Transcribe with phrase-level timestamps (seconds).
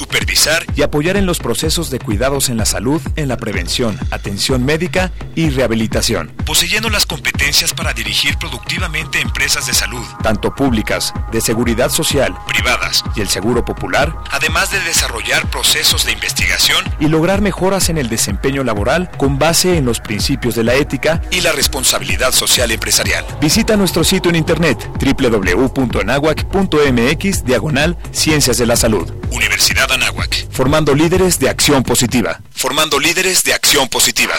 [0.00, 4.64] supervisar y apoyar en los procesos de cuidados en la salud, en la prevención, atención
[4.64, 6.32] médica y rehabilitación.
[6.46, 13.04] Poseyendo las competencias para dirigir productivamente empresas de salud, tanto públicas, de seguridad social, privadas
[13.14, 18.08] y el seguro popular, además de desarrollar procesos de investigación y lograr mejoras en el
[18.08, 23.26] desempeño laboral con base en los principios de la ética y la responsabilidad social empresarial.
[23.38, 29.12] Visita nuestro sitio en internet www.anahuac.mx diagonal Ciencias de la Salud.
[29.30, 30.50] Universidad Anáhuac.
[30.50, 32.40] Formando líderes de acción positiva.
[32.52, 34.34] Formando líderes de acción positiva.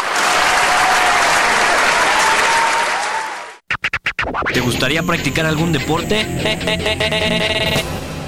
[4.53, 6.25] ¿Te gustaría practicar algún deporte?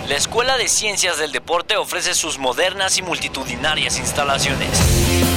[0.08, 4.68] La Escuela de Ciencias del Deporte ofrece sus modernas y multitudinarias instalaciones.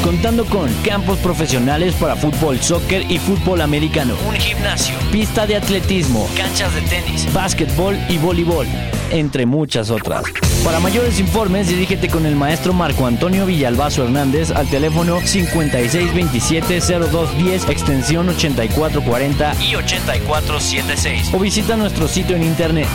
[0.02, 6.29] Contando con campos profesionales para fútbol, soccer y fútbol americano, un gimnasio, pista de atletismo,
[6.37, 8.66] canchas de tenis, básquetbol y voleibol,
[9.11, 10.25] entre muchas otras.
[10.65, 18.28] Para mayores informes, dirígete con el maestro Marco Antonio Villalbazo Hernández al teléfono 5627-0210, extensión
[18.30, 21.33] 8440 y 8476.
[21.33, 22.89] O visita nuestro sitio en internet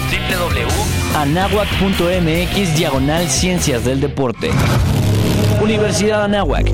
[1.61, 4.49] www.anahuac.mx diagonal Ciencias del Deporte.
[5.61, 6.71] Universidad Anáhuac,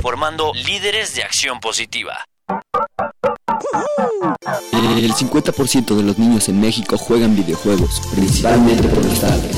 [0.00, 2.24] formando líderes de acción positiva.
[4.72, 9.56] El 50% de los niños en México juegan videojuegos, principalmente por las tardes.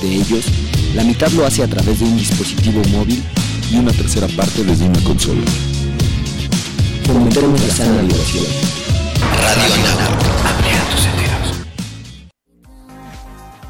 [0.00, 0.46] De ellos,
[0.94, 3.22] la mitad lo hace a través de un dispositivo móvil
[3.70, 5.42] y una tercera parte desde una consola.
[7.04, 8.46] Fomentemos la sana diversión.
[9.42, 11.25] Radio Anáhuac, amplía tus sentidos.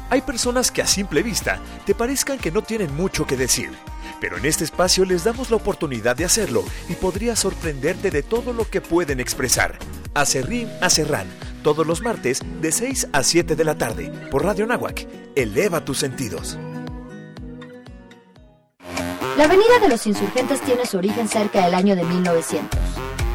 [0.09, 3.71] Hay personas que a simple vista te parezcan que no tienen mucho que decir,
[4.21, 8.53] pero en este espacio les damos la oportunidad de hacerlo y podría sorprenderte de todo
[8.53, 9.77] lo que pueden expresar.
[10.13, 11.27] Acerrín Acerrán,
[11.61, 15.05] todos los martes de 6 a 7 de la tarde por Radio Náhuac.
[15.35, 16.57] Eleva tus sentidos.
[19.37, 22.79] La Avenida de los Insurgentes tiene su origen cerca del año de 1900.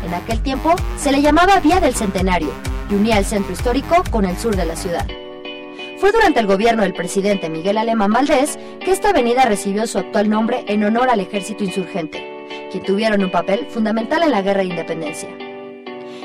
[0.04, 2.50] En aquel tiempo se le llamaba Vía del Centenario
[2.90, 5.06] y unía el centro histórico con el sur de la ciudad.
[6.02, 10.28] Fue durante el gobierno del presidente Miguel Alemán Valdés que esta avenida recibió su actual
[10.28, 14.70] nombre en honor al ejército insurgente, quien tuvieron un papel fundamental en la guerra de
[14.70, 15.28] independencia.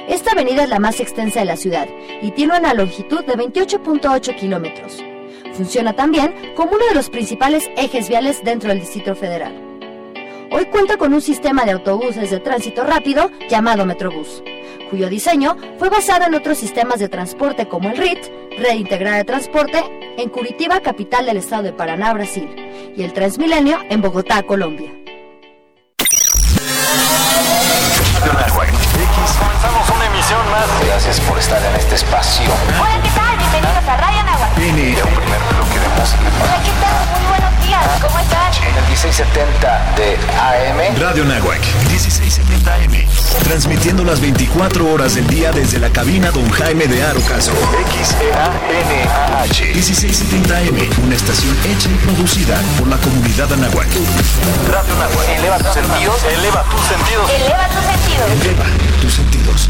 [0.07, 1.87] Esta avenida es la más extensa de la ciudad
[2.23, 5.03] y tiene una longitud de 28.8 kilómetros.
[5.53, 9.53] Funciona también como uno de los principales ejes viales dentro del Distrito Federal.
[10.51, 14.41] Hoy cuenta con un sistema de autobuses de tránsito rápido llamado Metrobús,
[14.87, 18.19] cuyo diseño fue basado en otros sistemas de transporte como el RIT,
[18.57, 19.83] Red Integrada de Transporte,
[20.17, 22.49] en Curitiba, capital del estado de Paraná, Brasil,
[22.95, 24.91] y el Transmilenio en Bogotá, Colombia.
[29.39, 30.67] Comenzamos una emisión más.
[30.85, 32.45] Gracias por estar en este espacio.
[32.79, 33.37] Hola, ¿qué tal?
[33.37, 34.17] Bienvenidos a Radio.
[34.57, 36.23] Viene un primer bloque de música.
[36.41, 37.06] Hola, ¿qué tal?
[37.77, 38.01] Días.
[38.01, 38.53] ¿Cómo están?
[38.63, 40.99] En el 1670 de AM.
[40.99, 43.07] Radio Náhuac, 1670 AM.
[43.43, 47.51] Transmitiendo las 24 horas del día desde la cabina Don Jaime de Arocaso.
[47.93, 49.73] XEANAH.
[49.73, 53.87] 1670 AM, una estación hecha y producida por la comunidad Anáhuac.
[54.69, 55.31] Radio Nahuatl.
[55.31, 56.23] Eleva tus sentidos.
[56.23, 57.31] Eleva tus sentidos.
[57.31, 58.31] Eleva tus sentidos.
[58.41, 58.65] Eleva
[59.01, 59.69] tus sentidos.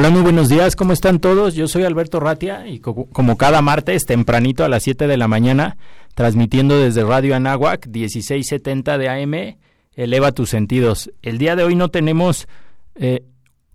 [0.00, 1.54] Hola, muy buenos días, ¿cómo están todos?
[1.54, 5.28] Yo soy Alberto Ratia y co- como cada martes, tempranito a las 7 de la
[5.28, 5.76] mañana,
[6.14, 9.56] transmitiendo desde Radio Anáhuac, 1670 de AM,
[9.94, 11.10] eleva tus sentidos.
[11.20, 12.48] El día de hoy no tenemos
[12.94, 13.24] eh,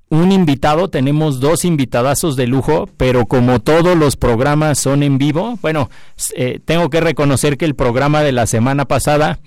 [0.09, 5.59] un invitado, tenemos dos invitadazos de lujo, pero como todos los programas son en vivo,
[5.61, 5.91] bueno,
[6.35, 9.37] eh, tengo que reconocer que el programa de la semana pasada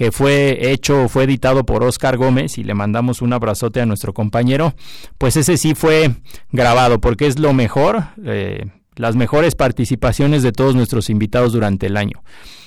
[0.00, 4.14] que fue hecho, fue editado por Oscar Gómez y le mandamos un abrazote a nuestro
[4.14, 4.72] compañero,
[5.18, 6.12] pues ese sí fue
[6.52, 8.64] grabado porque es lo mejor, eh,
[8.96, 12.22] las mejores participaciones de todos nuestros invitados durante el año.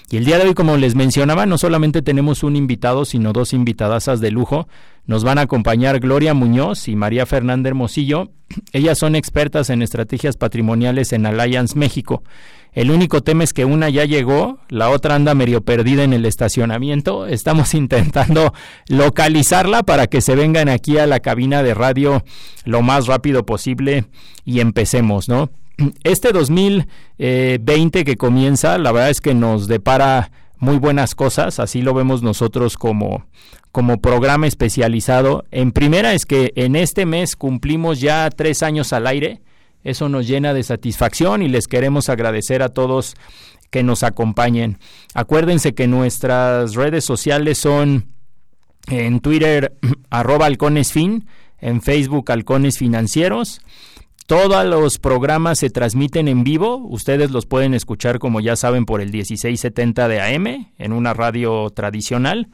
[0.09, 3.53] Y el día de hoy, como les mencionaba, no solamente tenemos un invitado, sino dos
[3.53, 4.67] invitadasas de lujo.
[5.05, 8.31] Nos van a acompañar Gloria Muñoz y María Fernanda Hermosillo.
[8.73, 12.23] Ellas son expertas en estrategias patrimoniales en Alliance México.
[12.73, 16.25] El único tema es que una ya llegó, la otra anda medio perdida en el
[16.25, 17.27] estacionamiento.
[17.27, 18.53] Estamos intentando
[18.88, 22.23] localizarla para que se vengan aquí a la cabina de radio
[22.65, 24.05] lo más rápido posible
[24.44, 25.51] y empecemos, ¿no?
[26.03, 31.93] Este 2020 que comienza, la verdad es que nos depara muy buenas cosas, así lo
[31.93, 33.25] vemos nosotros como,
[33.71, 35.45] como programa especializado.
[35.51, 39.41] En primera es que en este mes cumplimos ya tres años al aire,
[39.83, 43.15] eso nos llena de satisfacción y les queremos agradecer a todos
[43.69, 44.77] que nos acompañen.
[45.13, 48.05] Acuérdense que nuestras redes sociales son
[48.87, 49.73] en Twitter
[50.09, 51.27] arroba halconesfin,
[51.59, 53.59] en Facebook halcones financieros.
[54.25, 56.77] Todos los programas se transmiten en vivo.
[56.77, 61.69] Ustedes los pueden escuchar, como ya saben, por el 1670 de AM en una radio
[61.71, 62.47] tradicional.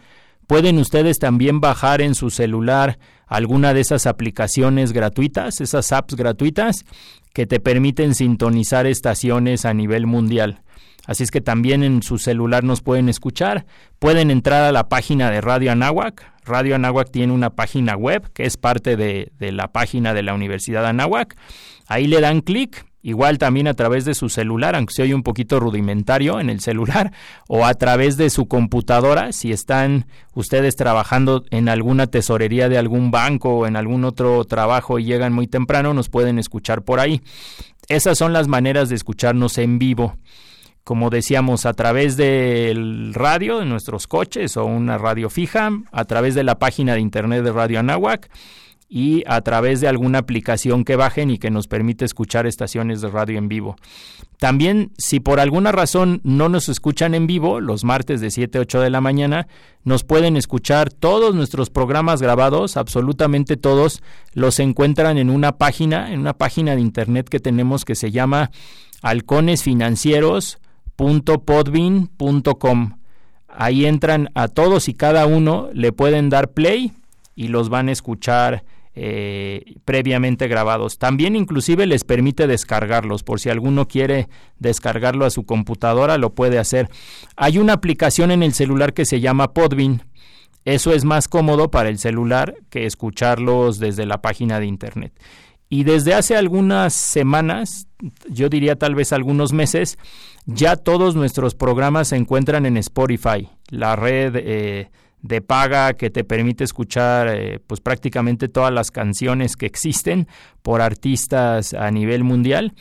[0.47, 6.85] Pueden ustedes también bajar en su celular alguna de esas aplicaciones gratuitas, esas apps gratuitas
[7.33, 10.61] que te permiten sintonizar estaciones a nivel mundial.
[11.09, 13.65] Así es que también en su celular nos pueden escuchar.
[13.97, 16.23] Pueden entrar a la página de Radio Anáhuac.
[16.45, 20.35] Radio Anáhuac tiene una página web que es parte de, de la página de la
[20.35, 21.35] Universidad Anáhuac.
[21.87, 25.23] Ahí le dan clic igual también a través de su celular, aunque se oye un
[25.23, 27.11] poquito rudimentario en el celular,
[27.47, 33.09] o a través de su computadora, si están ustedes trabajando en alguna tesorería de algún
[33.09, 37.23] banco o en algún otro trabajo y llegan muy temprano, nos pueden escuchar por ahí.
[37.87, 40.15] Esas son las maneras de escucharnos en vivo
[40.89, 46.33] como decíamos, a través del radio de nuestros coches o una radio fija, a través
[46.33, 48.27] de la página de internet de Radio Anáhuac
[48.89, 53.09] y a través de alguna aplicación que bajen y que nos permite escuchar estaciones de
[53.09, 53.75] radio en vivo.
[54.39, 58.61] También, si por alguna razón no nos escuchan en vivo, los martes de 7 a
[58.61, 59.47] 8 de la mañana,
[59.83, 64.01] nos pueden escuchar todos nuestros programas grabados, absolutamente todos,
[64.33, 68.49] los encuentran en una página, en una página de internet que tenemos que se llama
[69.03, 70.57] Halcones Financieros
[70.99, 72.97] .podbean.com.
[73.47, 76.91] Ahí entran a todos y cada uno, le pueden dar play
[77.35, 78.63] y los van a escuchar
[78.95, 80.97] eh, previamente grabados.
[80.97, 84.27] También inclusive les permite descargarlos, por si alguno quiere
[84.59, 86.89] descargarlo a su computadora, lo puede hacer.
[87.37, 90.03] Hay una aplicación en el celular que se llama Podbean.
[90.65, 95.13] Eso es más cómodo para el celular que escucharlos desde la página de internet.
[95.69, 97.87] Y desde hace algunas semanas,
[98.27, 99.99] yo diría tal vez algunos meses,
[100.47, 104.89] ya todos nuestros programas se encuentran en Spotify, la red eh,
[105.21, 110.27] de paga que te permite escuchar eh, pues prácticamente todas las canciones que existen
[110.63, 112.73] por artistas a nivel mundial.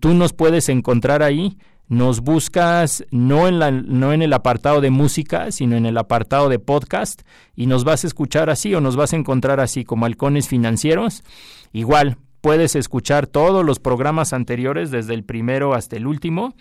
[0.00, 1.56] Tú nos puedes encontrar ahí
[1.90, 6.48] nos buscas no en, la, no en el apartado de música, sino en el apartado
[6.48, 7.22] de podcast
[7.56, 11.24] y nos vas a escuchar así o nos vas a encontrar así como halcones financieros.
[11.72, 16.54] Igual, puedes escuchar todos los programas anteriores desde el primero hasta el último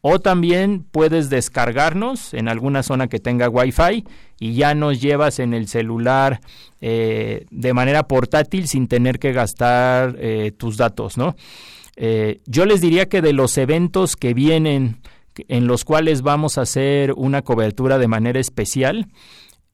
[0.00, 4.04] o también puedes descargarnos en alguna zona que tenga wifi
[4.40, 6.40] y ya nos llevas en el celular
[6.80, 11.36] eh, de manera portátil sin tener que gastar eh, tus datos, ¿no?
[11.96, 15.00] Eh, yo les diría que de los eventos que vienen
[15.48, 19.08] en los cuales vamos a hacer una cobertura de manera especial,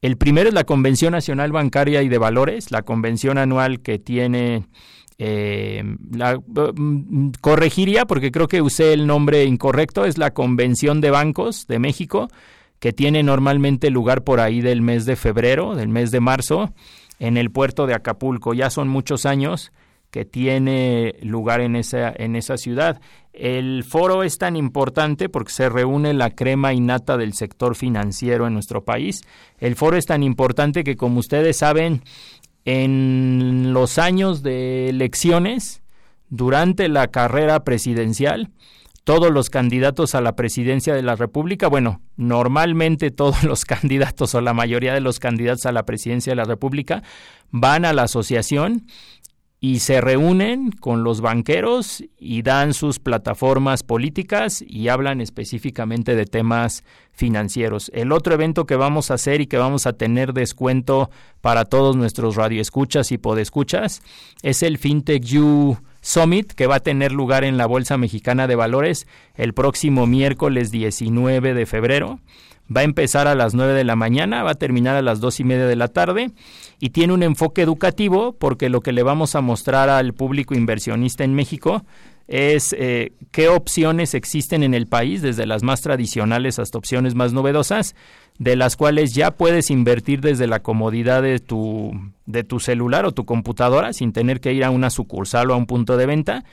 [0.00, 4.64] el primero es la Convención Nacional Bancaria y de Valores, la convención anual que tiene
[5.18, 5.82] eh,
[6.12, 11.66] la, mm, corregiría porque creo que usé el nombre incorrecto, es la Convención de Bancos
[11.66, 12.28] de México,
[12.78, 16.72] que tiene normalmente lugar por ahí del mes de febrero, del mes de marzo,
[17.18, 18.54] en el puerto de Acapulco.
[18.54, 19.72] Ya son muchos años
[20.10, 23.00] que tiene lugar en esa, en esa ciudad.
[23.32, 28.54] El foro es tan importante porque se reúne la crema innata del sector financiero en
[28.54, 29.22] nuestro país.
[29.58, 32.02] El foro es tan importante que, como ustedes saben,
[32.64, 35.82] en los años de elecciones,
[36.30, 38.50] durante la carrera presidencial,
[39.04, 44.42] todos los candidatos a la presidencia de la República, bueno, normalmente todos los candidatos o
[44.42, 47.02] la mayoría de los candidatos a la presidencia de la República
[47.50, 48.86] van a la asociación
[49.60, 56.26] y se reúnen con los banqueros y dan sus plataformas políticas y hablan específicamente de
[56.26, 57.90] temas financieros.
[57.92, 61.10] El otro evento que vamos a hacer y que vamos a tener descuento
[61.40, 64.02] para todos nuestros radioescuchas y podescuchas
[64.42, 68.54] es el FinTech You Summit que va a tener lugar en la Bolsa Mexicana de
[68.54, 72.20] Valores el próximo miércoles 19 de febrero.
[72.74, 75.40] Va a empezar a las 9 de la mañana, va a terminar a las 2
[75.40, 76.30] y media de la tarde
[76.80, 81.24] y tiene un enfoque educativo porque lo que le vamos a mostrar al público inversionista
[81.24, 81.84] en México
[82.28, 87.32] es eh, qué opciones existen en el país, desde las más tradicionales hasta opciones más
[87.32, 87.94] novedosas,
[88.38, 91.92] de las cuales ya puedes invertir desde la comodidad de tu,
[92.26, 95.56] de tu celular o tu computadora sin tener que ir a una sucursal o a
[95.56, 96.44] un punto de venta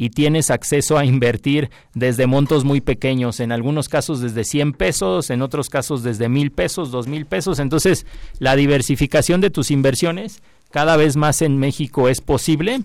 [0.00, 5.28] y tienes acceso a invertir desde montos muy pequeños, en algunos casos desde 100 pesos,
[5.28, 7.58] en otros casos desde mil pesos, dos mil pesos.
[7.58, 8.06] Entonces,
[8.38, 10.40] la diversificación de tus inversiones
[10.70, 12.82] cada vez más en México es posible.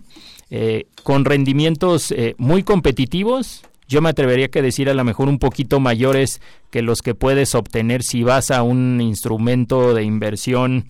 [0.49, 3.63] eh, con rendimientos eh, muy competitivos.
[3.87, 6.41] Yo me atrevería a decir a lo mejor un poquito mayores
[6.71, 10.85] que los que puedes obtener si vas a un instrumento de inversión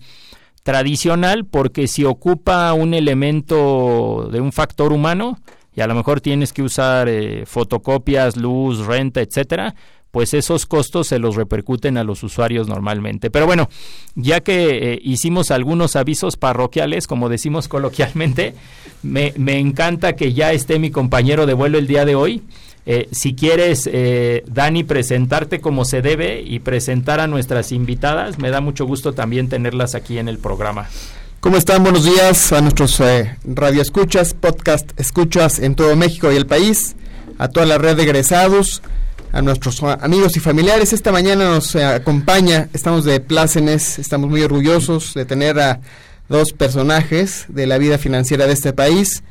[0.62, 5.38] tradicional, porque si ocupa un elemento de un factor humano,
[5.76, 9.74] y a lo mejor tienes que usar eh, fotocopias, luz, renta, etcétera,
[10.10, 13.30] pues esos costos se los repercuten a los usuarios normalmente.
[13.30, 13.68] Pero bueno,
[14.14, 18.54] ya que eh, hicimos algunos avisos parroquiales, como decimos coloquialmente,
[19.02, 22.42] me, me, encanta que ya esté mi compañero de vuelo el día de hoy.
[22.86, 28.50] Eh, si quieres, eh, Dani, presentarte como se debe y presentar a nuestras invitadas, me
[28.50, 30.88] da mucho gusto también tenerlas aquí en el programa.
[31.44, 31.82] ¿Cómo están?
[31.82, 36.96] Buenos días a nuestros eh, radioescuchas, podcast escuchas en todo México y el país,
[37.36, 38.80] a toda la red de egresados,
[39.30, 40.94] a nuestros amigos y familiares.
[40.94, 45.80] Esta mañana nos eh, acompaña, estamos de plácenes, estamos muy orgullosos de tener a
[46.30, 49.22] dos personajes de la vida financiera de este país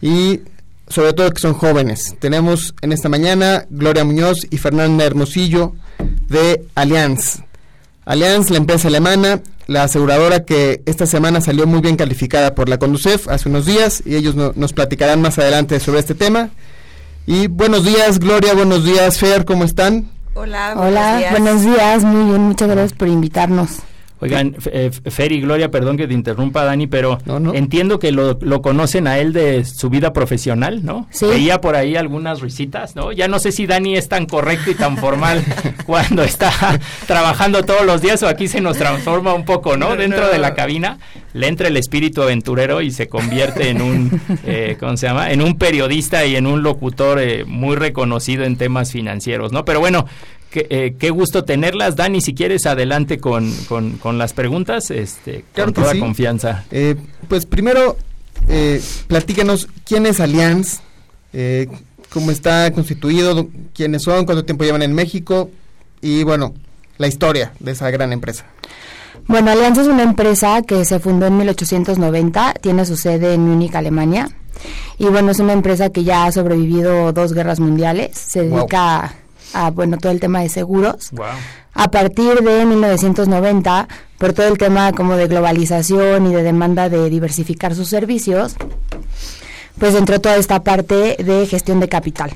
[0.00, 0.40] y
[0.88, 2.16] sobre todo que son jóvenes.
[2.20, 5.74] Tenemos en esta mañana Gloria Muñoz y Fernanda Hermosillo
[6.26, 7.42] de Allianz.
[8.06, 12.78] Allianz, la empresa alemana, la aseguradora que esta semana salió muy bien calificada por la
[12.78, 16.50] Conducef hace unos días y ellos no, nos platicarán más adelante sobre este tema.
[17.24, 20.10] Y buenos días, Gloria, buenos días, Fer, ¿cómo están?
[20.34, 21.30] Hola, buenos Hola, días.
[21.30, 23.76] buenos días, muy bien, muchas gracias por invitarnos.
[24.20, 27.18] Oigan, eh, Fer y Gloria, perdón que te interrumpa, Dani, pero
[27.54, 31.06] entiendo que lo, lo, conocen a él de su vida profesional, ¿no?
[31.10, 31.26] Sí.
[31.26, 33.12] Veía por ahí algunas risitas, ¿no?
[33.12, 35.42] Ya no sé si Dani es tan correcto y tan formal
[35.86, 36.52] cuando está
[37.06, 39.96] trabajando todos los días o aquí se nos transforma un poco, ¿no?
[39.96, 40.98] Dentro de la cabina
[41.32, 45.30] le entra el espíritu aventurero y se convierte en un, eh, ¿cómo se llama?
[45.30, 49.64] En un periodista y en un locutor eh, muy reconocido en temas financieros, ¿no?
[49.64, 50.06] Pero bueno,
[50.50, 51.94] Qué, eh, qué, gusto tenerlas.
[51.94, 56.00] Dani, si quieres, adelante con, con, con las preguntas, este, claro con toda sí.
[56.00, 56.64] confianza.
[56.72, 56.96] Eh,
[57.28, 57.96] pues primero,
[58.48, 60.80] eh, platícanos quién es Allianz,
[61.32, 61.68] eh,
[62.08, 65.50] cómo está constituido, quiénes son, cuánto tiempo llevan en México
[66.00, 66.54] y, bueno,
[66.98, 68.46] la historia de esa gran empresa.
[69.30, 73.72] Bueno, Allianz es una empresa que se fundó en 1890, tiene su sede en Múnich,
[73.76, 74.28] Alemania.
[74.98, 79.14] Y bueno, es una empresa que ya ha sobrevivido dos guerras mundiales, se dedica
[79.52, 81.12] wow a bueno todo el tema de seguros.
[81.12, 81.26] Wow.
[81.74, 83.86] A partir de 1990,
[84.18, 88.56] por todo el tema como de globalización y de demanda de diversificar sus servicios,
[89.78, 92.32] pues entró toda esta parte de gestión de capital,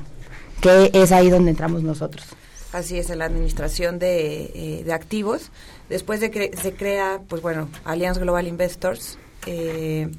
[0.61, 2.25] que es ahí donde entramos nosotros.
[2.71, 5.51] Así es, en la administración de, eh, de activos.
[5.89, 10.09] Después de que se crea, pues bueno, Allianz Global Investors, eh,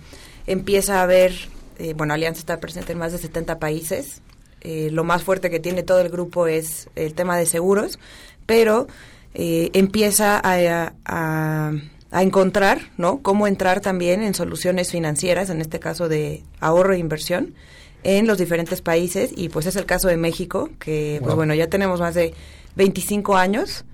[0.46, 1.32] empieza a haber,
[1.78, 4.22] eh, bueno, Allianz está presente en más de 70 países,
[4.68, 7.98] eh, lo más fuerte que tiene todo el grupo es el tema de seguros,
[8.46, 8.88] pero
[9.34, 11.72] eh, empieza a, a,
[12.10, 13.22] a, encontrar, ¿no?
[13.22, 17.54] Cómo entrar también en soluciones financieras, en este caso de ahorro e inversión,
[18.02, 21.26] en los diferentes países, y pues es el caso de México, que, wow.
[21.26, 22.34] pues bueno, ya tenemos más de
[22.74, 23.84] 25 años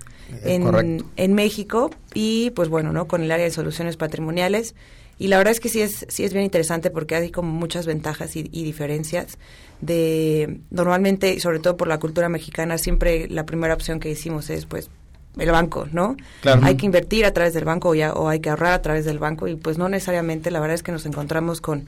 [0.43, 3.07] en, en México, y pues bueno, ¿no?
[3.07, 4.75] Con el área de soluciones patrimoniales,
[5.19, 7.85] y la verdad es que sí es, sí es bien interesante porque hay como muchas
[7.85, 9.37] ventajas y, y diferencias
[9.81, 14.65] de normalmente, sobre todo por la cultura mexicana, siempre la primera opción que hicimos es
[14.65, 14.89] pues
[15.37, 16.15] el banco, ¿no?
[16.41, 16.61] Claro.
[16.63, 19.05] Hay que invertir a través del banco o, ya, o hay que ahorrar a través
[19.05, 21.85] del banco y pues no necesariamente, la verdad es que nos encontramos con,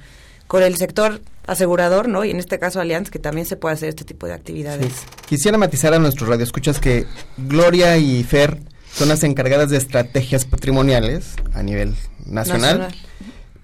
[0.48, 2.26] con el sector asegurador, ¿no?
[2.26, 4.94] Y en este caso Allianz, que también se puede hacer este tipo de actividades.
[4.94, 5.06] Sí.
[5.28, 7.06] Quisiera matizar a nuestros radioescuchas que
[7.38, 8.60] Gloria y Fer
[8.94, 12.96] son las encargadas de estrategias patrimoniales a nivel nacional, nacional.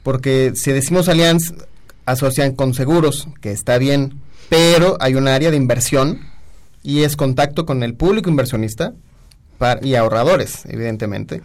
[0.04, 1.54] porque si decimos Allianz,
[2.06, 4.20] asocian con seguros, que está bien,
[4.50, 6.20] pero hay un área de inversión
[6.84, 8.94] y es contacto con el público inversionista
[9.58, 11.42] para, y ahorradores, evidentemente.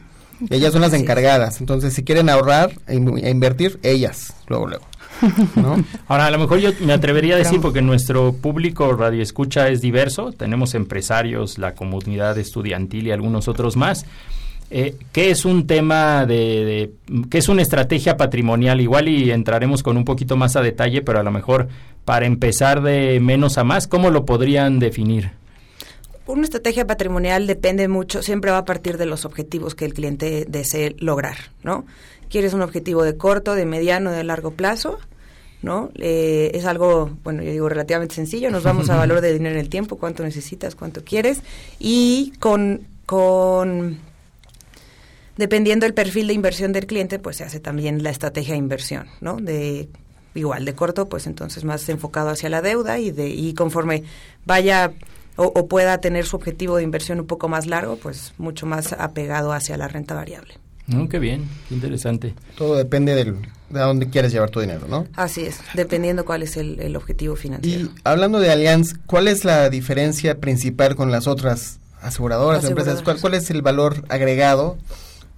[0.50, 4.86] Ellas son las encargadas, entonces si quieren ahorrar e, e invertir, ellas, luego, luego.
[5.56, 5.76] ¿No?
[6.08, 9.80] Ahora, a lo mejor yo me atrevería a decir, porque nuestro público radio escucha es
[9.80, 14.06] diverso, tenemos empresarios, la comunidad estudiantil y algunos otros más.
[14.68, 18.80] Eh, ¿Qué es un tema de, de, qué es una estrategia patrimonial?
[18.80, 21.68] Igual y entraremos con un poquito más a detalle, pero a lo mejor
[22.04, 25.32] para empezar de menos a más, ¿cómo lo podrían definir?
[26.26, 30.44] Una estrategia patrimonial depende mucho, siempre va a partir de los objetivos que el cliente
[30.48, 31.84] desee lograr, ¿no?
[32.28, 34.98] ¿Quieres un objetivo de corto, de mediano, de largo plazo?
[35.62, 35.90] ¿no?
[35.96, 39.60] Eh, es algo, bueno, yo digo relativamente sencillo, nos vamos a valor de dinero en
[39.60, 41.42] el tiempo, cuánto necesitas, cuánto quieres,
[41.78, 43.98] y con, con
[45.36, 49.08] dependiendo del perfil de inversión del cliente, pues se hace también la estrategia de inversión,
[49.20, 49.36] ¿no?
[49.36, 49.88] De
[50.34, 54.04] igual de corto, pues entonces más enfocado hacia la deuda y de y conforme
[54.44, 54.92] vaya
[55.36, 58.92] o, o, pueda tener su objetivo de inversión un poco más largo, pues mucho más
[58.92, 60.54] apegado hacia la renta variable.
[60.86, 62.34] Mm, qué bien, qué interesante.
[62.56, 63.36] Todo depende del
[63.70, 65.06] de a dónde quieres llevar tu dinero, ¿no?
[65.14, 67.86] Así es, dependiendo cuál es el, el objetivo financiero.
[67.86, 73.02] Y hablando de Allianz, ¿cuál es la diferencia principal con las otras aseguradoras, empresas?
[73.02, 74.78] ¿Cuál, ¿Cuál es el valor agregado?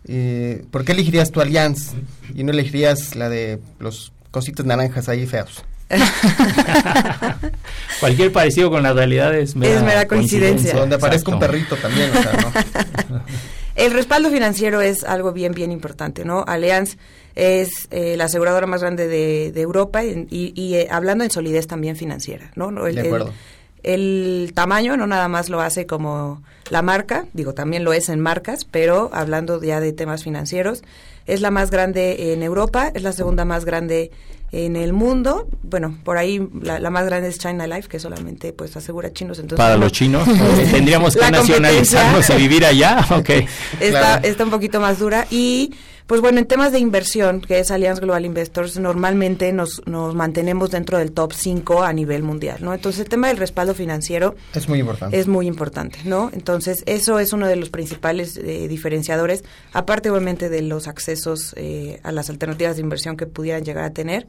[0.07, 1.93] Eh, ¿Por qué elegirías tu Allianz
[2.35, 5.64] y no elegirías la de los cositos naranjas ahí feos?
[8.00, 10.75] Cualquier parecido con la realidad es mera, es mera coincidencia.
[10.75, 12.52] Donde aparezca un perrito también, o sea, ¿no?
[13.78, 16.44] El respaldo financiero es algo bien, bien importante, ¿no?
[16.49, 16.97] Allianz
[17.37, 21.68] es eh, la aseguradora más grande de, de Europa y, y eh, hablando en solidez
[21.68, 22.87] también financiera, ¿no?
[22.88, 23.32] El, de acuerdo.
[23.85, 28.08] El, el, tamaño no nada más lo hace como la marca, digo, también lo es
[28.08, 30.82] en marcas, pero hablando ya de temas financieros,
[31.26, 34.11] es la más grande en Europa, es la segunda más grande
[34.52, 35.49] en el mundo.
[35.62, 39.38] Bueno, por ahí la, la, más grande es China Life, que solamente pues asegura chinos.
[39.38, 40.26] Entonces, Para los chinos,
[40.71, 43.07] tendríamos que nacionalizarnos y vivir allá.
[43.19, 43.47] Okay.
[43.81, 44.28] Está, claro.
[44.28, 45.26] está un poquito más dura.
[45.31, 45.73] Y
[46.08, 50.70] pues bueno, en temas de inversión, que es Allianz Global Investors, normalmente nos, nos mantenemos
[50.70, 52.72] dentro del top 5 a nivel mundial, ¿no?
[52.72, 55.20] Entonces el tema del respaldo financiero es muy importante.
[55.20, 56.30] Es muy importante, ¿no?
[56.32, 62.00] Entonces eso es uno de los principales eh, diferenciadores, aparte obviamente de los accesos eh,
[62.02, 64.26] a las alternativas de inversión que pudieran llegar a tener,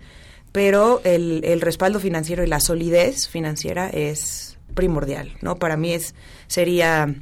[0.51, 5.55] pero el, el respaldo financiero y la solidez financiera es primordial, ¿no?
[5.55, 6.13] Para mí es
[6.47, 7.15] sería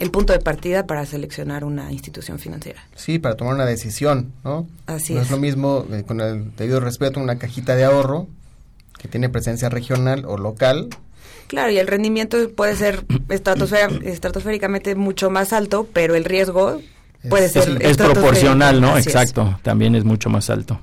[0.00, 2.82] el punto de partida para seleccionar una institución financiera.
[2.96, 4.66] Sí, para tomar una decisión, ¿no?
[4.86, 5.26] Así no es.
[5.26, 8.26] es lo mismo, eh, con el debido respeto, una cajita de ahorro
[8.98, 10.88] que tiene presencia regional o local.
[11.48, 16.80] Claro, y el rendimiento puede ser estratosféricamente mucho más alto, pero el riesgo
[17.28, 17.68] puede es, ser...
[17.82, 18.94] Es, es proporcional, ¿no?
[18.94, 19.62] Así Exacto, es.
[19.62, 20.80] también es mucho más alto.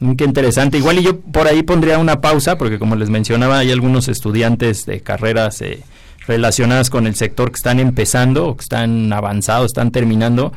[0.00, 0.78] Mm, Qué interesante.
[0.78, 4.86] Igual y yo por ahí pondría una pausa, porque como les mencionaba, hay algunos estudiantes
[4.86, 5.60] de carreras...
[5.60, 5.82] Eh,
[6.26, 10.52] relacionadas con el sector que están empezando que están avanzados, están terminando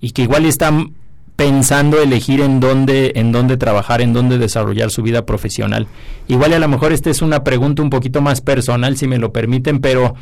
[0.00, 0.92] y que igual están
[1.36, 5.86] pensando elegir en dónde en dónde trabajar, en dónde desarrollar su vida profesional.
[6.28, 9.32] Igual a lo mejor esta es una pregunta un poquito más personal si me lo
[9.32, 10.14] permiten, pero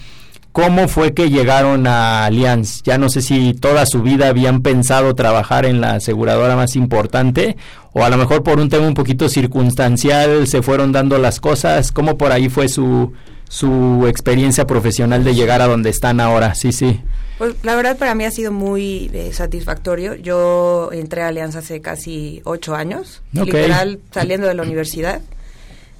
[0.52, 2.82] ¿cómo fue que llegaron a Allianz?
[2.84, 7.56] Ya no sé si toda su vida habían pensado trabajar en la aseguradora más importante
[7.92, 11.92] o a lo mejor por un tema un poquito circunstancial se fueron dando las cosas,
[11.92, 13.12] ¿cómo por ahí fue su
[13.50, 16.54] su experiencia profesional de llegar a donde están ahora.
[16.54, 17.00] Sí, sí.
[17.36, 20.14] Pues la verdad para mí ha sido muy eh, satisfactorio.
[20.14, 23.46] Yo entré a Alianza hace casi ocho años, okay.
[23.46, 25.20] literal saliendo de la universidad.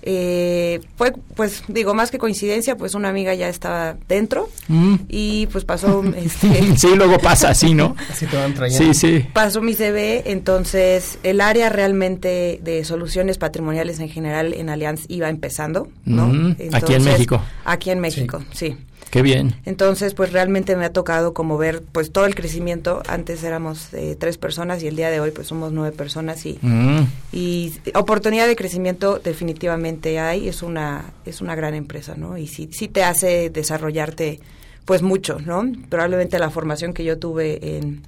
[0.02, 4.94] Eh, fue, pues digo, más que coincidencia, pues una amiga ya estaba dentro mm.
[5.08, 6.02] y pues pasó...
[6.20, 7.96] Este, sí, luego pasa así, ¿no?
[8.10, 8.92] así te van trayendo.
[8.92, 9.26] Sí, sí.
[9.32, 15.28] Pasó mi CV, entonces el área realmente de soluciones patrimoniales en general en Allianz iba
[15.28, 16.26] empezando, ¿no?
[16.26, 17.42] Mm, entonces, aquí en México.
[17.64, 18.68] Aquí en México, sí.
[18.70, 18.76] sí.
[19.10, 19.54] Qué bien.
[19.64, 23.02] Entonces, pues realmente me ha tocado como ver pues todo el crecimiento.
[23.08, 26.58] Antes éramos eh, tres personas y el día de hoy pues somos nueve personas y,
[26.62, 27.00] mm.
[27.32, 30.48] y oportunidad de crecimiento definitivamente hay.
[30.48, 32.38] Es una es una gran empresa, ¿no?
[32.38, 34.40] Y sí, sí te hace desarrollarte
[34.84, 35.64] pues mucho, ¿no?
[35.88, 38.02] Probablemente la formación que yo tuve en,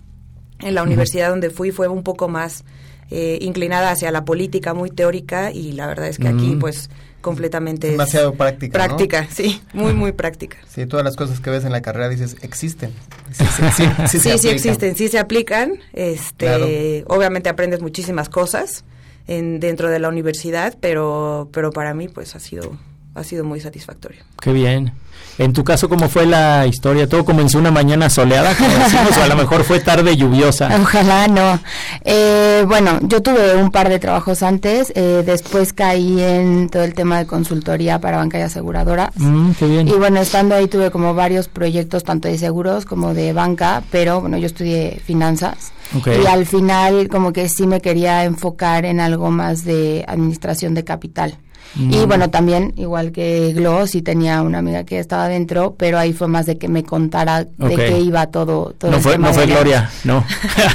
[0.61, 2.65] en la universidad donde fui fue un poco más
[3.11, 6.37] eh, inclinada hacia la política, muy teórica y la verdad es que mm.
[6.39, 6.89] aquí pues
[7.23, 9.29] completamente demasiado práctica práctica ¿no?
[9.31, 12.93] sí muy muy práctica sí todas las cosas que ves en la carrera dices existen
[13.33, 16.67] sí sí, sí, sí, sí, sí existen sí se aplican este claro.
[17.07, 18.85] obviamente aprendes muchísimas cosas
[19.27, 22.77] en dentro de la universidad pero pero para mí pues ha sido
[23.15, 24.93] ha sido muy satisfactorio qué bien
[25.39, 27.09] en tu caso, ¿cómo fue la historia?
[27.09, 30.69] ¿Todo comenzó una mañana soleada, como decimos, o a lo mejor fue tarde lluviosa?
[30.81, 31.59] Ojalá no.
[32.05, 36.93] Eh, bueno, yo tuve un par de trabajos antes, eh, después caí en todo el
[36.93, 39.11] tema de consultoría para banca y aseguradora.
[39.17, 39.89] Mm, qué bien.
[39.89, 44.21] Y bueno, estando ahí tuve como varios proyectos, tanto de seguros como de banca, pero
[44.21, 45.73] bueno, yo estudié finanzas.
[45.99, 46.23] Okay.
[46.23, 50.85] Y al final como que sí me quería enfocar en algo más de administración de
[50.85, 51.39] capital.
[51.75, 51.93] Mm.
[51.93, 56.13] Y bueno, también, igual que Glo, sí tenía una amiga que estaba dentro, pero ahí
[56.13, 57.77] fue más de que me contara okay.
[57.77, 58.75] de qué iba todo.
[58.77, 60.25] todo no, fue, no fue Gloria, no.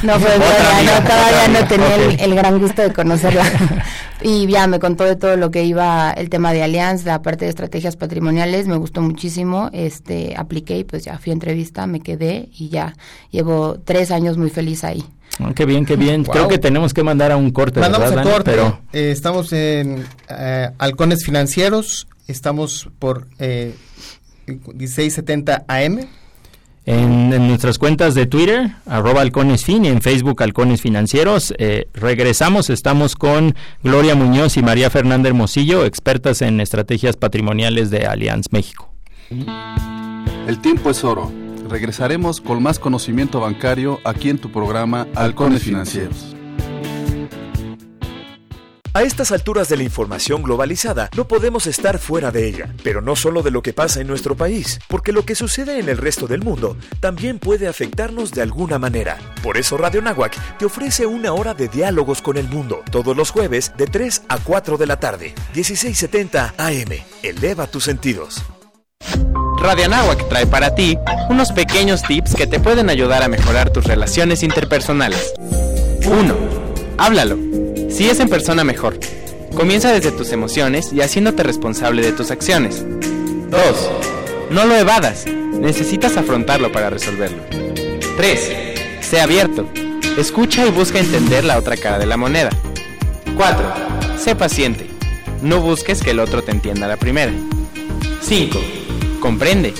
[0.02, 2.14] no fue Gloria, no, todavía no tenía okay.
[2.14, 3.44] el, el, gran gusto de conocerla.
[4.22, 7.44] y ya me contó de todo lo que iba el tema de Alianza, la parte
[7.44, 12.00] de estrategias patrimoniales, me gustó muchísimo, este apliqué y pues ya fui a entrevista, me
[12.00, 12.94] quedé y ya
[13.30, 15.04] llevo tres años muy feliz ahí.
[15.40, 16.24] Oh, qué bien, qué bien.
[16.24, 16.32] Wow.
[16.32, 17.80] Creo que tenemos que mandar a un corte.
[17.80, 18.50] Mandamos ¿verdad, a corte.
[18.50, 18.80] Pero...
[18.92, 22.08] Eh, estamos en eh, Halcones Financieros.
[22.26, 23.74] Estamos por eh,
[24.46, 26.00] 1670 AM.
[26.86, 31.52] En, en, nuestras cuentas de Twitter, arroba halconesfin, y en Facebook halcones financieros.
[31.58, 38.06] Eh, regresamos, estamos con Gloria Muñoz y María Fernanda Hermosillo, expertas en estrategias patrimoniales de
[38.06, 38.90] Allianz México.
[40.46, 41.30] El tiempo es oro.
[41.68, 46.34] Regresaremos con más conocimiento bancario aquí en tu programa Halcones Financieros.
[48.94, 53.14] A estas alturas de la información globalizada, no podemos estar fuera de ella, pero no
[53.14, 56.26] solo de lo que pasa en nuestro país, porque lo que sucede en el resto
[56.26, 59.18] del mundo también puede afectarnos de alguna manera.
[59.42, 63.30] Por eso Radio Nahuac te ofrece una hora de diálogos con el mundo, todos los
[63.30, 67.04] jueves de 3 a 4 de la tarde, 1670 AM.
[67.22, 68.42] Eleva tus sentidos.
[69.60, 70.96] Radio Anáhuac trae para ti
[71.28, 75.34] unos pequeños tips que te pueden ayudar a mejorar tus relaciones interpersonales.
[76.06, 76.34] 1.
[76.96, 77.36] Háblalo.
[77.90, 79.00] Si es en persona mejor.
[79.56, 82.84] Comienza desde tus emociones y haciéndote responsable de tus acciones.
[83.50, 83.60] 2.
[84.50, 85.26] No lo evadas.
[85.26, 87.42] Necesitas afrontarlo para resolverlo.
[88.16, 88.52] 3.
[89.00, 89.68] Sé abierto.
[90.16, 92.50] Escucha y busca entender la otra cara de la moneda.
[93.36, 93.74] 4.
[94.18, 94.86] Sé paciente.
[95.42, 97.32] No busques que el otro te entienda la primera.
[98.22, 98.77] 5.
[99.20, 99.74] Comprende.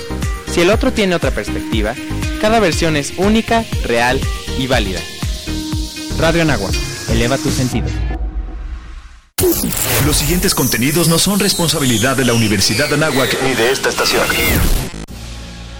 [0.47, 1.93] Si el otro tiene otra perspectiva,
[2.41, 4.19] cada versión es única, real
[4.57, 4.99] y válida.
[6.17, 6.73] Radio Anáhuac.
[7.09, 7.87] Eleva tu sentido.
[10.05, 14.25] Los siguientes contenidos no son responsabilidad de la Universidad de Anáhuac ni de esta estación.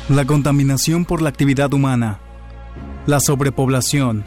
[0.07, 2.19] La contaminación por la actividad humana,
[3.05, 4.25] la sobrepoblación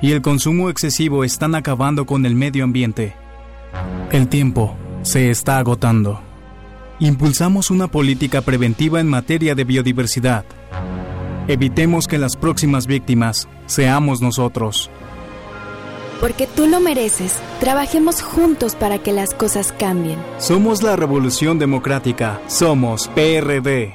[0.00, 3.14] y el consumo excesivo están acabando con el medio ambiente.
[4.10, 6.25] El tiempo se está agotando.
[6.98, 10.46] Impulsamos una política preventiva en materia de biodiversidad.
[11.46, 14.90] Evitemos que las próximas víctimas seamos nosotros.
[16.22, 20.18] Porque tú lo mereces, trabajemos juntos para que las cosas cambien.
[20.38, 23.94] Somos la Revolución Democrática, somos PRD.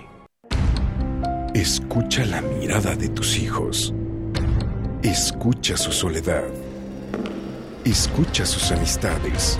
[1.55, 3.95] Escucha la mirada de tus hijos.
[5.01, 6.43] Escucha su soledad.
[7.83, 9.57] Escucha sus amistades.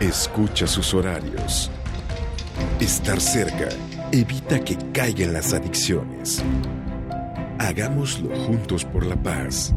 [0.00, 1.70] Escucha sus horarios.
[2.80, 3.68] Estar cerca
[4.10, 6.42] evita que caigan las adicciones.
[7.58, 9.72] Hagámoslo juntos por la paz.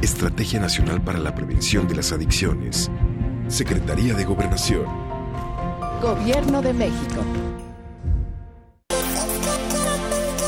[0.00, 2.90] Estrategia Nacional para la Prevención de las Adicciones.
[3.48, 4.86] Secretaría de Gobernación.
[6.00, 7.24] Gobierno de México.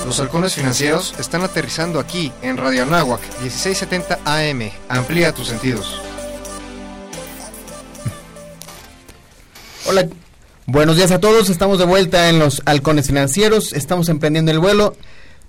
[0.07, 4.71] Los halcones financieros están aterrizando aquí en Radio Anáhuac 1670 AM.
[4.89, 6.01] Amplía tus sentidos.
[9.87, 10.07] Hola,
[10.67, 11.51] buenos días a todos.
[11.51, 13.73] Estamos de vuelta en los halcones financieros.
[13.73, 14.97] Estamos emprendiendo el vuelo.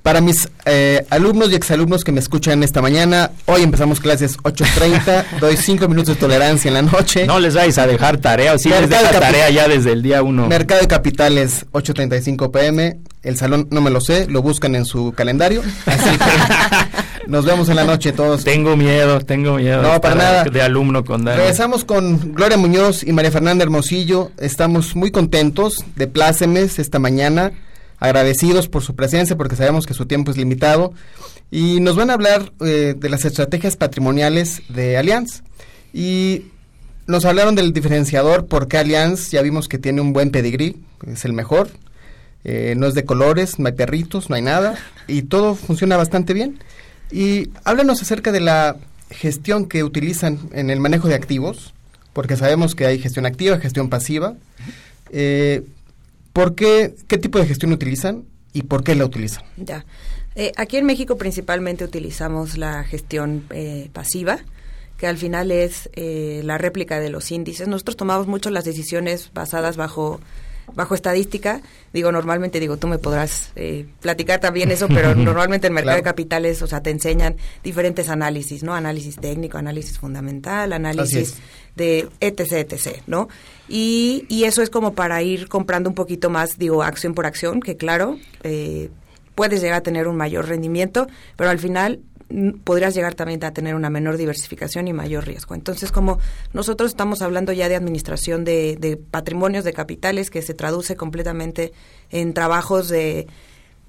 [0.03, 5.25] Para mis eh, alumnos y exalumnos que me escuchan esta mañana, hoy empezamos clases 8.30,
[5.39, 7.25] doy 5 minutos de tolerancia en la noche.
[7.25, 10.21] No les vais a dejar tarea, o sí les deja tarea ya desde el día
[10.21, 10.45] 1.
[10.45, 15.11] Mercado de Capitales, 8.35 pm, el salón no me lo sé, lo buscan en su
[15.11, 18.43] calendario, así que nos vemos en la noche todos.
[18.43, 19.81] Tengo miedo, tengo miedo.
[19.81, 20.43] No, para nada.
[20.43, 21.37] De alumno con Dani.
[21.37, 27.51] Regresamos con Gloria Muñoz y María Fernanda Hermosillo, estamos muy contentos de plácemes esta mañana
[27.99, 30.93] agradecidos por su presencia porque sabemos que su tiempo es limitado
[31.49, 35.43] y nos van a hablar eh, de las estrategias patrimoniales de Allianz
[35.93, 36.47] y
[37.07, 41.33] nos hablaron del diferenciador porque Allianz ya vimos que tiene un buen pedigrí, es el
[41.33, 41.69] mejor,
[42.43, 44.75] eh, no es de colores, no hay perritos, no hay nada
[45.07, 46.59] y todo funciona bastante bien
[47.11, 48.77] y háblanos acerca de la
[49.09, 51.73] gestión que utilizan en el manejo de activos
[52.15, 54.35] porque sabemos que hay gestión activa, gestión pasiva.
[55.11, 55.63] Eh,
[56.31, 59.43] ¿Por qué, qué tipo de gestión utilizan y por qué la utilizan?
[59.57, 59.85] Ya.
[60.35, 64.39] Eh, aquí en México principalmente utilizamos la gestión eh, pasiva,
[64.97, 67.67] que al final es eh, la réplica de los índices.
[67.67, 70.21] Nosotros tomamos mucho las decisiones basadas bajo
[70.73, 71.61] bajo estadística,
[71.93, 76.03] digo, normalmente, digo, tú me podrás eh, platicar también eso, pero normalmente el mercado de
[76.03, 78.73] capitales, o sea, te enseñan diferentes análisis, ¿no?
[78.73, 81.35] Análisis técnico, análisis fundamental, análisis
[81.75, 83.27] de etc, etc, ¿no?
[83.67, 87.59] Y, y eso es como para ir comprando un poquito más, digo, acción por acción,
[87.59, 88.89] que claro, eh,
[89.35, 91.99] puedes llegar a tener un mayor rendimiento, pero al final
[92.63, 95.55] podrías llegar también a tener una menor diversificación y mayor riesgo.
[95.55, 96.19] Entonces, como
[96.53, 101.71] nosotros estamos hablando ya de administración de, patrimonios, de capitales, que se traduce completamente
[102.11, 103.27] en trabajos de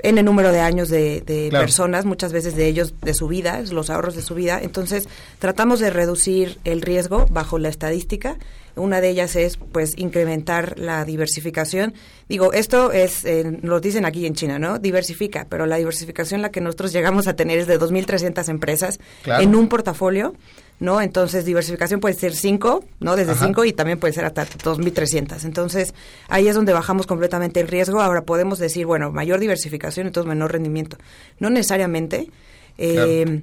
[0.01, 3.89] en el número de años de, personas, muchas veces de ellos, de su vida, los
[3.89, 4.61] ahorros de su vida.
[4.63, 8.37] Entonces, tratamos de reducir el riesgo bajo la estadística
[8.77, 11.95] una de ellas es, pues, incrementar la diversificación.
[12.29, 14.79] Digo, esto es, eh, lo dicen aquí en China, ¿no?
[14.79, 19.55] Diversifica, pero la diversificación la que nosotros llegamos a tener es de 2.300 empresas en
[19.55, 20.35] un portafolio.
[20.79, 21.01] ¿no?
[21.01, 23.17] Entonces, diversificación puede ser 5, ¿no?
[23.17, 25.45] Desde 5 y también puede ser hasta 2.300.
[25.45, 25.95] Entonces,
[26.29, 28.03] ahí es donde bajamos completamente el riesgo.
[28.03, 30.99] Ahora podemos decir, bueno, mayor diversificación, entonces menor rendimiento.
[31.39, 32.31] No necesariamente,
[32.77, 33.41] eh,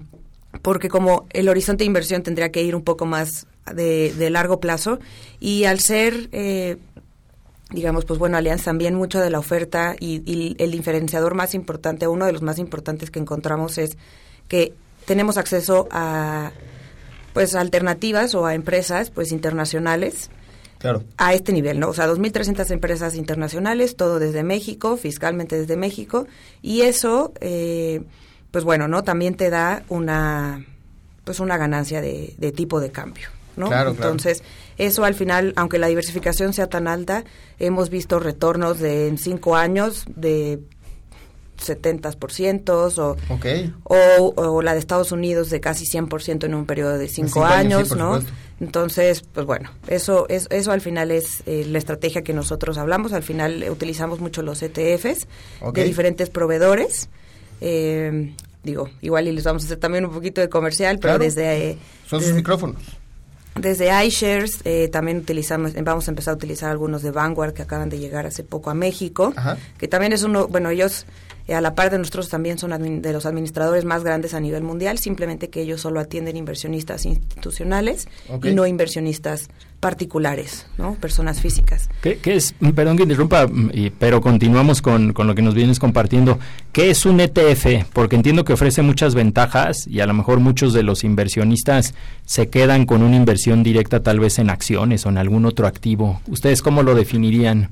[0.62, 5.00] porque como el horizonte de inversión tendría que ir un poco más de, largo plazo
[5.40, 6.78] y al ser eh,
[7.74, 12.26] digamos, pues bueno, Alianza también mucho de la oferta y, el diferenciador más importante, uno
[12.26, 13.98] de los más importantes que encontramos es
[14.48, 14.74] que
[15.06, 16.52] tenemos acceso a,
[17.34, 20.30] pues alternativas o a empresas pues internacionales
[20.78, 21.04] claro.
[21.18, 21.90] a este nivel, ¿no?
[21.90, 26.28] O sea, 2.300 empresas internacionales, todo desde México, fiscalmente desde México,
[26.62, 28.04] y eso, eh,
[28.52, 29.04] pues bueno, ¿no?
[29.04, 30.64] También te da una,
[31.24, 33.68] pues una ganancia de, de tipo de cambio, ¿no?
[33.68, 34.44] Claro, Entonces,
[34.78, 37.24] eso al final, aunque la diversificación sea tan alta,
[37.60, 40.60] hemos visto retornos de en cinco años de
[41.64, 43.74] 70% o, okay.
[43.84, 47.90] o, o, la de Estados Unidos de casi 100% en un periodo de 5 años,
[47.90, 48.16] sí, ¿no?
[48.16, 48.34] Supuesto.
[48.60, 53.14] Entonces, pues bueno, eso es, eso al final es eh, la estrategia que nosotros hablamos.
[53.14, 55.28] Al final utilizamos mucho los ETFs
[55.62, 55.84] okay.
[55.84, 57.10] de diferentes proveedores.
[57.62, 61.24] Eh, digo, igual y les vamos a hacer también un poquito de comercial, pero claro.
[61.24, 61.72] desde...
[61.72, 62.82] Eh, Son desde, sus micrófonos.
[63.56, 67.90] Desde iShares eh, también utilizamos, vamos a empezar a utilizar algunos de Vanguard que acaban
[67.90, 69.58] de llegar hace poco a México, Ajá.
[69.78, 71.06] que también es uno, bueno, ellos eh,
[71.50, 74.98] a la par de nosotros también son de los administradores más grandes a nivel mundial,
[74.98, 78.52] simplemente que ellos solo atienden inversionistas institucionales okay.
[78.52, 79.50] y no inversionistas
[79.82, 80.96] particulares, ¿no?
[80.96, 81.90] Personas físicas.
[82.02, 85.80] ¿Qué, qué es, perdón que interrumpa, y, pero continuamos con, con, lo que nos vienes
[85.80, 86.40] compartiendo.
[86.72, 87.90] ¿Qué es un ETF?
[87.92, 91.94] Porque entiendo que ofrece muchas ventajas y a lo mejor muchos de los inversionistas
[92.26, 96.22] se quedan con una inversión directa tal vez en acciones o en algún otro activo.
[96.28, 97.72] ¿Ustedes cómo lo definirían?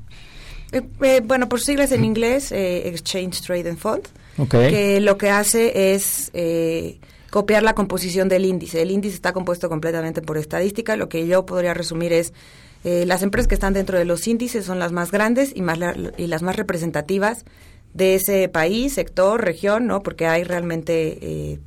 [0.72, 4.08] Eh, eh, bueno, por siglas en inglés, eh, Exchange Trading Fund,
[4.38, 4.70] okay.
[4.70, 6.30] que lo que hace es
[7.30, 8.82] copiar la composición del índice.
[8.82, 10.96] El índice está compuesto completamente por estadística.
[10.96, 12.34] Lo que yo podría resumir es
[12.84, 15.78] eh, las empresas que están dentro de los índices son las más grandes y más
[15.78, 17.44] la, y las más representativas
[17.94, 20.02] de ese país, sector, región, ¿no?
[20.02, 21.60] Porque hay realmente eh,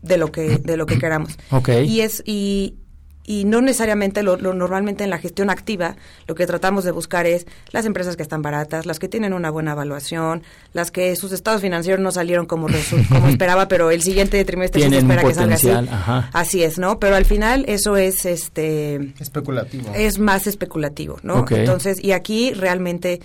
[0.00, 1.38] de lo que de lo que queramos.
[1.50, 1.86] Okay.
[1.86, 2.76] Y es y
[3.24, 7.26] y no necesariamente lo, lo, normalmente en la gestión activa lo que tratamos de buscar
[7.26, 11.32] es las empresas que están baratas, las que tienen una buena evaluación, las que sus
[11.32, 12.66] estados financieros no salieron como
[13.08, 15.70] como esperaba, pero el siguiente trimestre se espera que salga así.
[15.70, 16.30] Ajá.
[16.32, 16.98] Así es, ¿no?
[16.98, 19.92] Pero al final eso es este especulativo.
[19.94, 21.40] Es más especulativo, ¿no?
[21.40, 21.60] Okay.
[21.60, 23.20] Entonces, y aquí realmente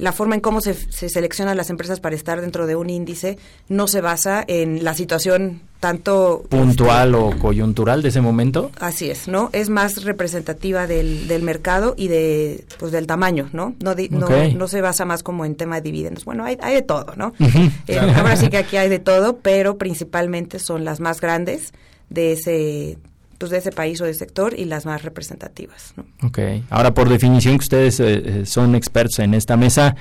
[0.00, 3.38] la forma en cómo se, se, seleccionan las empresas para estar dentro de un índice
[3.68, 8.70] no se basa en la situación tanto puntual este, o coyuntural de ese momento.
[8.80, 9.50] Así es, ¿no?
[9.52, 13.74] Es más representativa del, del mercado y de pues del tamaño, ¿no?
[13.80, 14.08] No, okay.
[14.10, 16.24] no, no se basa más como en tema de dividendos.
[16.24, 17.28] Bueno, hay, hay de todo, ¿no?
[17.38, 17.72] Uh -huh.
[17.88, 21.72] eh, ahora sí que aquí hay de todo, pero principalmente son las más grandes
[22.10, 22.98] de ese
[23.40, 25.94] pues de ese país o de sector y las más representativas.
[25.96, 26.04] ¿no?
[26.28, 26.38] Ok.
[26.68, 29.96] Ahora, por definición que ustedes eh, son expertos en esta mesa,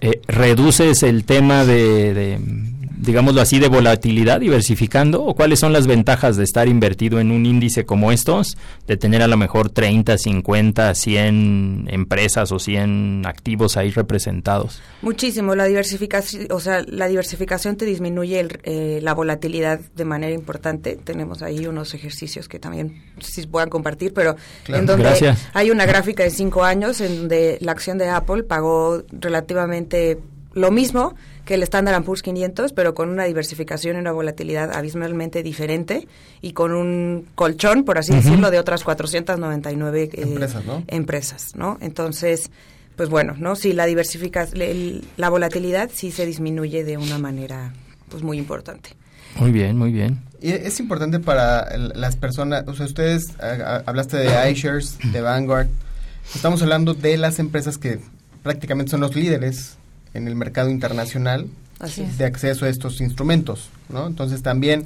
[0.00, 2.38] eh, ¿reduces el tema de,
[3.00, 5.24] digámoslo así, de volatilidad diversificando?
[5.24, 8.56] ¿O cuáles son las ventajas de estar invertido en un índice como estos?
[8.86, 14.80] De tener a lo mejor 30, 50, 100 empresas o 100 activos ahí representados.
[15.02, 15.54] Muchísimo.
[15.54, 20.98] La diversificación, o sea, la diversificación te disminuye el, eh, la volatilidad de manera importante.
[21.02, 24.80] Tenemos ahí unos ejercicios que también si puedan compartir, pero claro.
[24.80, 25.48] en donde Gracias.
[25.54, 30.18] hay una gráfica de cinco años en donde la acción de Apple pagó relativamente
[30.54, 31.14] lo mismo
[31.48, 36.06] que el Standard Poor's 500, pero con una diversificación y una volatilidad abismalmente diferente
[36.42, 38.22] y con un colchón, por así uh -huh.
[38.22, 40.84] decirlo, de otras 499 eh, empresas, ¿no?
[40.88, 41.78] Empresas, ¿no?
[41.80, 42.50] Entonces,
[42.96, 43.56] pues bueno, ¿no?
[43.56, 47.72] Si la diversificación, la volatilidad sí se disminuye de una manera
[48.10, 48.90] pues muy importante.
[49.36, 50.20] Muy bien, muy bien.
[50.42, 55.22] Y es importante para las personas, o sea, ustedes a, a, hablaste de iShares, de
[55.22, 55.68] Vanguard,
[56.34, 58.00] estamos hablando de las empresas que
[58.42, 59.78] prácticamente son los líderes
[60.14, 61.46] en el mercado internacional
[61.78, 62.18] Así es.
[62.18, 64.06] de acceso a estos instrumentos, ¿no?
[64.06, 64.84] Entonces también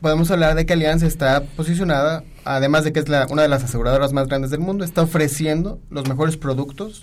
[0.00, 3.64] podemos hablar de que Alianza está posicionada, además de que es la, una de las
[3.64, 7.02] aseguradoras más grandes del mundo, está ofreciendo los mejores productos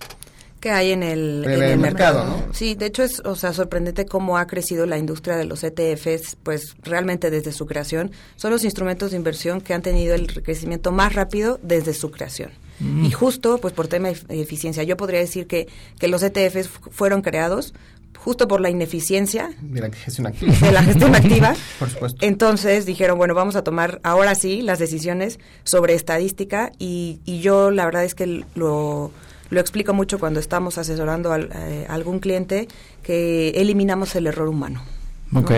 [0.63, 2.53] que hay en el, en en el el mercado, mercado, ¿no?
[2.53, 6.37] Sí, de hecho es, o sea, sorprendente cómo ha crecido la industria de los ETFs,
[6.41, 10.93] pues realmente desde su creación son los instrumentos de inversión que han tenido el crecimiento
[10.93, 12.51] más rápido desde su creación.
[12.83, 13.05] Mm.
[13.05, 15.67] Y justo, pues por tema de eficiencia, yo podría decir que,
[15.99, 17.73] que los ETFs fueron creados
[18.17, 20.53] justo por la ineficiencia de la gestión activa.
[20.53, 21.55] De la gestión activa.
[21.79, 22.25] por supuesto.
[22.25, 27.71] Entonces dijeron, bueno, vamos a tomar ahora sí las decisiones sobre estadística y, y yo
[27.71, 29.11] la verdad es que lo,
[29.49, 32.67] lo explico mucho cuando estamos asesorando a, eh, a algún cliente
[33.01, 34.83] que eliminamos el error humano.
[35.31, 35.41] ¿no?
[35.41, 35.51] Ok.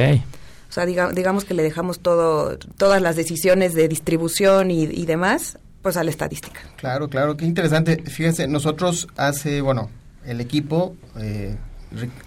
[0.67, 5.05] O sea, diga, digamos que le dejamos todo, todas las decisiones de distribución y, y
[5.05, 6.61] demás pues a la estadística.
[6.77, 8.01] Claro, claro, qué interesante.
[8.07, 9.91] Fíjense, nosotros hace, bueno,
[10.25, 11.57] el equipo, eh,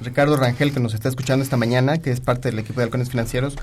[0.01, 3.11] Ricardo Rangel, que nos está escuchando esta mañana, que es parte del equipo de Halcones
[3.11, 3.57] Financieros,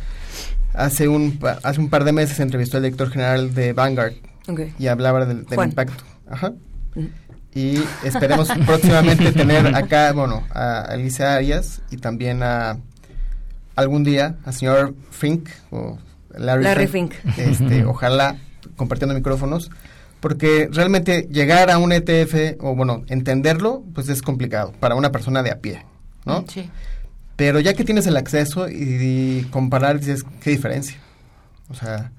[0.73, 4.15] hace un, hace un par de meses entrevistó al director general de Vanguard
[4.49, 4.75] okay.
[4.77, 6.03] y hablaba del, impacto.
[6.29, 6.51] Ajá.
[6.95, 7.05] Mm.
[7.53, 12.79] Y esperemos próximamente tener acá, bueno, a Alicia Arias y también a
[13.77, 15.97] algún día al señor Fink o
[16.37, 17.13] Larry, Larry Fink.
[17.13, 17.37] Fink.
[17.37, 18.35] Este, ojalá
[18.75, 19.71] compartiendo micrófonos,
[20.19, 25.43] porque realmente llegar a un ETF o bueno, entenderlo, pues es complicado para una persona
[25.43, 25.85] de a pie,
[26.25, 26.45] ¿no?
[26.47, 26.69] Sí.
[27.35, 30.97] Pero ya que tienes el acceso y, comparar, dices, ¿qué diferencia?
[31.69, 32.11] O sea,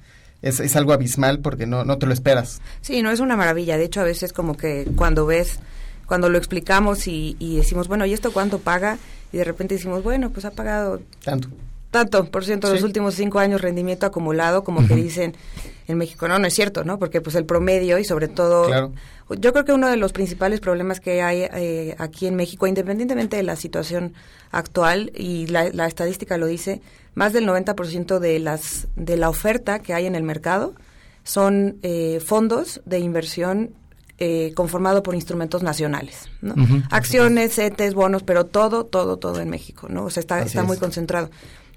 [0.43, 2.61] es, es, algo abismal porque no, no te lo esperas.
[2.83, 3.79] Sí, no es una maravilla.
[3.79, 5.59] De hecho, a veces como que cuando ves,
[6.07, 8.99] cuando lo explicamos y, y decimos, bueno, ¿y esto cuánto paga?
[9.33, 11.01] Y de repente decimos, bueno, pues ha pagado...
[11.25, 11.49] Tanto.
[11.97, 15.35] Tanto, por ciento, los últimos cinco años rendimiento acumulado, como que dicen
[15.89, 16.29] en México.
[16.29, 16.99] No, no es cierto, ¿no?
[16.99, 18.67] Porque pues el promedio y sobre todo...
[18.67, 18.93] Claro.
[19.41, 23.39] Yo creo que uno de los principales problemas que hay eh, aquí en México, independientemente
[23.39, 24.13] de la situación
[24.51, 26.83] actual, y la, la estadística lo dice,
[27.15, 30.75] más del 90% de, las, de la oferta que hay en el mercado
[31.25, 33.71] son eh, fondos de inversión
[34.19, 36.53] eh, conformado por instrumentos nacionales, ¿no?
[36.55, 36.89] Uh -huh.
[36.91, 40.05] Acciones, CETES, bonos, pero todo, todo, todo en México, ¿no?
[40.05, 41.31] O sea, está, está muy concentrado.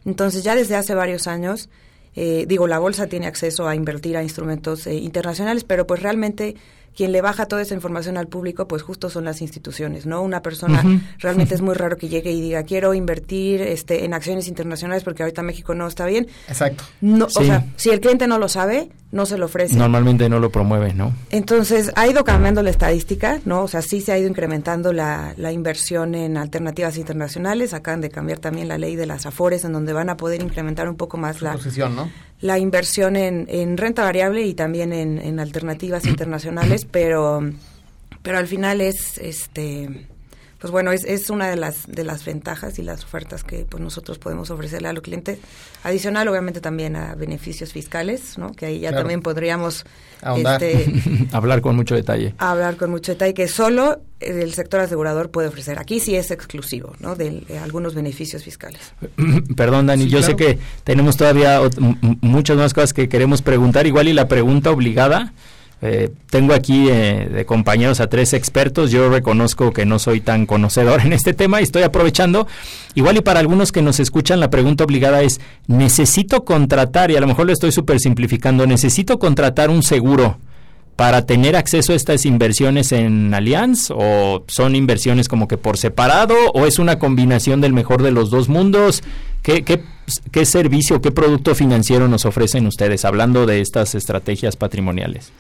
[0.10, 1.70] Entonces, ya desde hace varios años,
[2.16, 6.56] eh, digo, la bolsa tiene acceso a invertir a instrumentos eh, internacionales, pero pues realmente
[6.96, 10.24] quien le baja toda esa información al público, pues justo son las instituciones, ¿no?
[10.24, 11.02] Una persona, uh -huh.
[11.20, 15.22] realmente es muy raro que llegue y diga, quiero invertir este, en acciones internacionales porque
[15.22, 16.28] ahorita México no está bien.
[16.48, 16.84] Exacto.
[17.00, 17.44] No, Sí.
[17.44, 19.76] O sea, si el cliente no lo sabe, no se lo ofrece.
[19.76, 21.14] Normalmente no lo promueve, ¿no?
[21.32, 23.64] Entonces, ha ido cambiando la estadística, ¿no?
[23.64, 27.74] O sea, sí se ha ido incrementando la, la inversión en alternativas internacionales.
[27.74, 30.88] Acaban de cambiar también la ley de las AFORES, en donde van a poder incrementar
[30.88, 32.10] un poco más la, Posición, ¿no?
[32.42, 37.42] la inversión en, en renta variable y también en, en alternativas internacionales, pero,
[38.22, 40.08] pero al final es, este,
[40.60, 43.82] pues bueno, es, es una de las, de las ventajas y las ofertas que pues
[43.82, 45.40] nosotros podemos ofrecerle a los clientes.
[45.84, 48.52] Adicional, obviamente, también a beneficios fiscales, ¿no?
[48.52, 49.04] Que ahí ya Claro.
[49.04, 49.86] también podríamos
[50.36, 52.34] este, Hablar con mucho detalle.
[52.38, 55.80] hablar con mucho detalle que solo el sector asegurador puede ofrecer.
[55.80, 57.16] Aquí sí es exclusivo, ¿no?
[57.16, 58.82] De, de algunos beneficios fiscales.
[59.56, 60.32] Perdón, Dani, Sí, yo claro.
[60.32, 61.62] sé que tenemos todavía
[62.22, 63.88] muchas más cosas que queremos preguntar.
[63.88, 65.34] Igual y la pregunta obligada.
[65.82, 68.92] Eh, tengo aquí eh, de compañeros a tres expertos.
[68.92, 72.48] Yo reconozco que no soy tan conocedor en este tema y estoy aprovechando.
[72.96, 77.22] Igual y para algunos que nos escuchan, la pregunta obligada es, ¿necesito contratar, y a
[77.22, 80.38] lo mejor lo estoy súper simplificando, ¿necesito contratar un seguro
[80.96, 86.36] para tener acceso a estas inversiones en Allianz o son inversiones como que por separado
[86.54, 89.02] o es una combinación del mejor de los dos mundos?
[89.42, 89.82] ¿Qué, qué,
[90.34, 95.32] qué servicio, qué producto financiero nos ofrecen ustedes hablando de estas estrategias patrimoniales?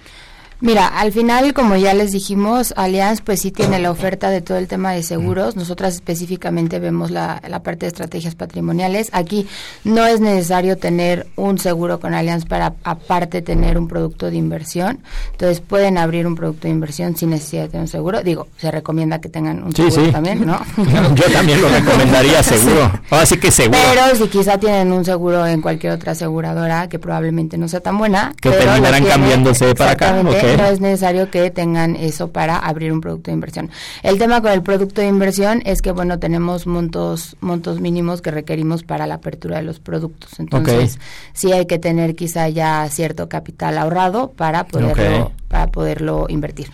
[0.61, 4.57] Mira, al final, como ya les dijimos, Allianz pues sí tiene la oferta de todo
[4.57, 5.55] el tema de seguros.
[5.55, 9.09] Nosotras específicamente vemos la, la parte de estrategias patrimoniales.
[9.13, 9.47] Aquí
[9.85, 14.99] no es necesario tener un seguro con Allianz para aparte tener un producto de inversión.
[15.31, 18.21] Entonces pueden abrir un producto de inversión sin necesidad de tener un seguro.
[18.21, 20.11] Digo, se recomienda que tengan un seguro sí.
[20.11, 20.59] también, ¿no?
[21.15, 22.91] Yo también lo recomendaría seguro.
[23.09, 23.79] Ahora sí que seguro.
[23.93, 27.97] Pero si quizá tienen un seguro en cualquier otra aseguradora que probablemente no sea tan
[27.97, 32.91] buena, Que terminarán cambiándose para acá, exactamente, no es necesario que tengan eso para abrir
[32.91, 33.69] un producto de inversión.
[34.03, 38.31] El tema con el producto de inversión es que bueno, tenemos montos montos mínimos que
[38.31, 40.39] requerimos para la apertura de los productos.
[40.39, 40.99] Entonces,
[41.33, 46.71] sí hay que tener quizá ya cierto capital ahorrado para poderlo para poderlo invertir.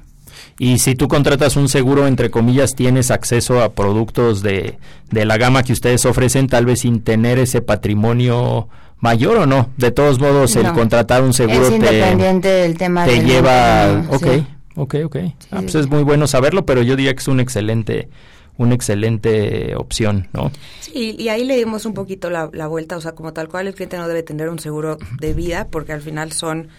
[0.57, 4.77] Y si tú contratas un seguro, entre comillas, tienes acceso a productos de,
[5.11, 8.69] de la gama que ustedes ofrecen, tal vez sin tener ese patrimonio
[9.05, 9.69] mayor o no.
[9.77, 14.03] De todos modos, el contratar un seguro es te, independiente del tema te del lleva...
[14.09, 14.47] patrimonio, Ok, sí.
[14.75, 15.15] ok, ok.
[15.15, 15.77] Ah, sí, pues sí.
[15.79, 18.09] es muy bueno saberlo, pero yo diría que es una excelente,
[18.57, 20.51] una excelente opción, ¿no?
[20.79, 23.67] Sí, y ahí le dimos un poquito la, la vuelta, o sea, como tal cual
[23.67, 26.69] el cliente no debe tener un seguro de vida, porque al final son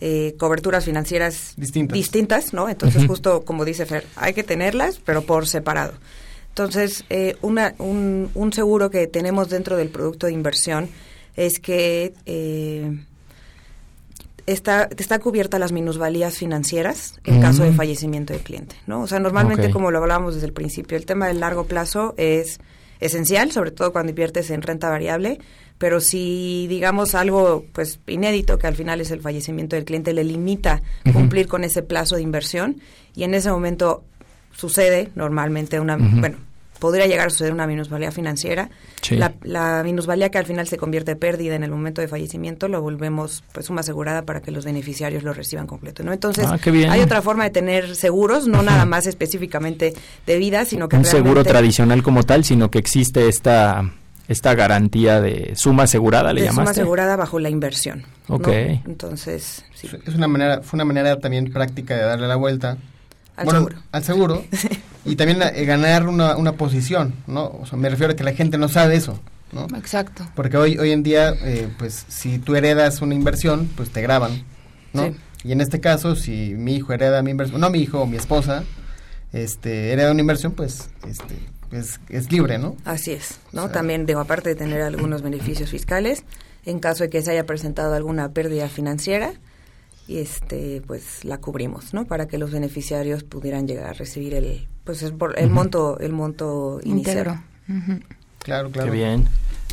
[0.00, 2.68] eh, coberturas financieras distintas, ¿no?
[2.68, 5.94] Entonces, justo como dice Fer, hay que tenerlas, pero por separado.
[6.48, 10.88] Entonces, eh, una, un, un seguro que tenemos dentro del producto de inversión
[11.36, 12.98] es que eh,
[14.46, 19.02] está, está cubierta las minusvalías financieras en caso de fallecimiento del cliente, ¿no?
[19.02, 22.60] O sea, normalmente, como lo hablábamos desde el principio, el tema del largo plazo es
[23.00, 25.38] esencial, sobre todo cuando inviertes en renta variable,
[25.78, 30.22] pero si, digamos, algo pues inédito, que al final es el fallecimiento del cliente, le
[30.22, 32.80] limita cumplir con ese plazo de inversión
[33.16, 34.04] y en ese momento
[34.52, 36.36] sucede normalmente una, bueno,
[36.82, 38.68] podría llegar a suceder una minusvalía financiera.
[39.02, 39.14] Sí.
[39.16, 42.66] La, la minusvalía que al final se convierte en pérdida en el momento de fallecimiento
[42.66, 46.12] lo volvemos pues suma asegurada para que los beneficiarios lo reciban completo, ¿no?
[46.12, 46.58] Entonces, Ah,
[46.90, 49.94] hay otra forma de tener seguros, no nada más específicamente
[50.26, 53.88] de vida, sino que un seguro tradicional como tal, sino que existe esta,
[54.26, 56.80] esta garantía de suma asegurada, ¿le de suma llamaste?
[56.80, 58.04] asegurada bajo la inversión.
[58.28, 58.36] ¿no?
[58.36, 58.48] Ok.
[58.86, 59.88] Entonces, sí.
[60.04, 62.76] Es una manera, fue una manera también práctica de darle la vuelta.
[63.36, 63.82] Al bueno, seguro.
[63.92, 64.44] Al seguro.
[65.04, 67.46] y también eh, ganar una, una posición, ¿no?
[67.46, 69.18] O sea, me refiero a que la gente no sabe eso,
[69.52, 69.66] ¿no?
[69.76, 70.26] Exacto.
[70.34, 74.44] Porque hoy, hoy en día, eh, pues, si tú heredas una inversión, pues te graban.
[74.92, 75.14] ¿no?
[75.44, 78.16] Y en este caso, si mi hijo hereda mi inversión, no mi hijo o mi
[78.16, 78.64] esposa,
[79.32, 81.34] este, hereda una inversión, pues, este,
[81.72, 82.76] es, es libre, ¿no?
[82.84, 83.70] Así es, ¿no?
[83.70, 86.24] También, digo, aparte de tener algunos beneficios fiscales,
[86.64, 89.32] en caso de que se haya presentado alguna pérdida financiera,
[90.08, 94.68] y este pues la cubrimos no para que los beneficiarios pudieran llegar a recibir el
[94.84, 97.40] pues el, el monto el monto inicial.
[98.38, 99.28] Claro claro Qué bien.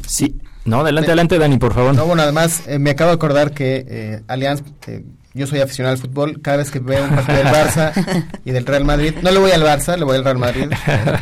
[0.07, 0.39] Sí.
[0.65, 1.95] No adelante adelante Dani por favor.
[1.95, 5.03] No bueno además eh, me acabo de acordar que eh, Allianz eh,
[5.33, 8.65] yo soy aficionado al fútbol cada vez que veo un partido del Barça y del
[8.65, 10.69] Real Madrid no le voy al Barça le voy al Real Madrid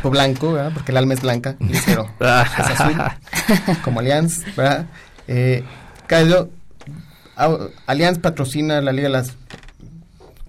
[0.03, 0.71] el blanco ¿verdad?
[0.73, 2.95] porque el alma es blanca es azul
[3.83, 4.87] como Allianz ¿verdad?
[5.27, 5.63] Eh,
[6.07, 6.47] cada,
[7.85, 9.35] Allianz patrocina la Liga las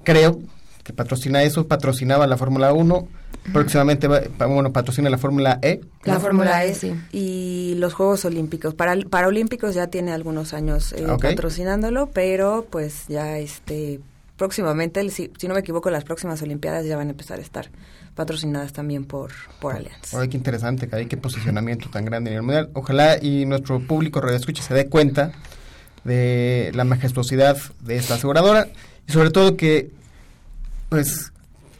[0.04, 0.40] creo
[0.88, 3.08] que patrocina eso, patrocinaba la Fórmula 1,
[3.52, 5.82] próximamente va, bueno, patrocina la Fórmula E.
[6.04, 6.94] La Fórmula E, sí.
[7.12, 8.74] Y los Juegos Olímpicos.
[8.74, 11.34] Para Paralímpicos ya tiene algunos años eh, okay.
[11.34, 14.00] patrocinándolo, pero pues ya este
[14.38, 17.68] próximamente, si, si, no me equivoco, las próximas Olimpiadas ya van a empezar a estar
[18.14, 20.14] patrocinadas también por, por Allianz.
[20.14, 22.70] Oye, qué interesante, que qué posicionamiento tan grande en el Mundial.
[22.72, 25.32] Ojalá y nuestro público radio escucha se dé cuenta
[26.08, 28.68] de la majestuosidad de esta aseguradora
[29.06, 29.90] y sobre todo que,
[30.88, 31.32] pues,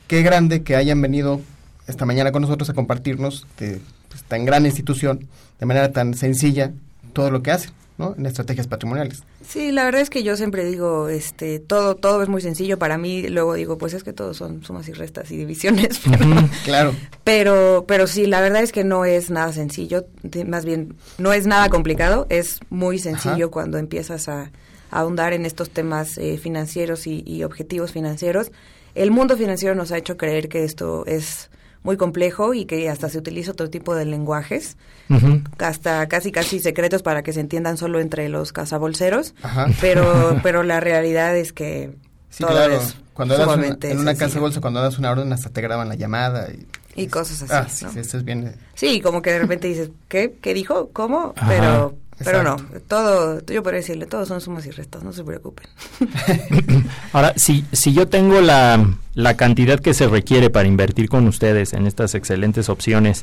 [0.06, 1.40] qué grande que hayan venido
[1.86, 5.26] esta mañana con nosotros a compartirnos de pues, tan gran institución,
[5.58, 6.72] de manera tan sencilla,
[7.14, 8.14] todo lo que hacen, ¿no?
[8.16, 9.24] En estrategias patrimoniales.
[9.46, 12.96] Sí, la verdad es que yo siempre digo, este, todo, todo es muy sencillo para
[12.96, 13.28] mí.
[13.28, 16.01] Luego digo, pues es que todos son sumas y restas y divisiones.
[16.05, 16.94] Pero, claro.
[17.24, 20.07] Pero, pero sí, la verdad es que no es nada sencillo.
[20.46, 22.26] Más bien, no es nada complicado.
[22.30, 23.51] Es muy sencillo Ajá.
[23.51, 24.51] cuando empiezas a, a,
[24.90, 28.53] ahondar en estos temas eh, financieros y, y objetivos financieros.
[28.94, 31.51] El mundo financiero nos ha hecho creer que esto es
[31.89, 34.76] muy complejo y que hasta se utiliza otro tipo de lenguajes,
[35.09, 35.43] uh -huh.
[35.59, 39.68] hasta casi casi secretos para que se entiendan solo entre los cazabolseros, Ajá.
[39.80, 41.93] pero pero la realidad es que
[42.28, 42.74] sí, todo claro.
[42.74, 45.89] es cuando das una, en una casa bolsa cuando das una orden hasta te graban
[45.89, 46.66] la llamada y,
[47.05, 47.55] y cosas así.
[47.55, 47.93] Ah, ¿no?
[47.95, 48.55] sí, esto es bien.
[48.74, 50.36] Sí, como que de repente dices, ¿qué?
[50.43, 50.91] ¿Qué dijo?
[50.93, 51.32] ¿Cómo?
[51.36, 51.49] Ajá.
[51.49, 52.56] Pero pero no,
[52.88, 55.66] todo, yo podría decirle, todos son sumas y restas, no se preocupen.
[57.12, 61.72] Ahora, si, si yo tengo la, la cantidad que se requiere para invertir con ustedes
[61.72, 63.22] en estas excelentes opciones,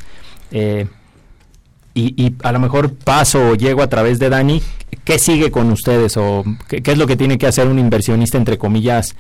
[0.52, 0.88] eh,
[1.94, 4.62] y, y, a lo mejor paso o llego a través de Dani,
[5.04, 6.16] ¿qué sigue con ustedes?
[6.18, 9.16] ¿O qué, qué es lo que tiene que hacer un inversionista, entre comillas,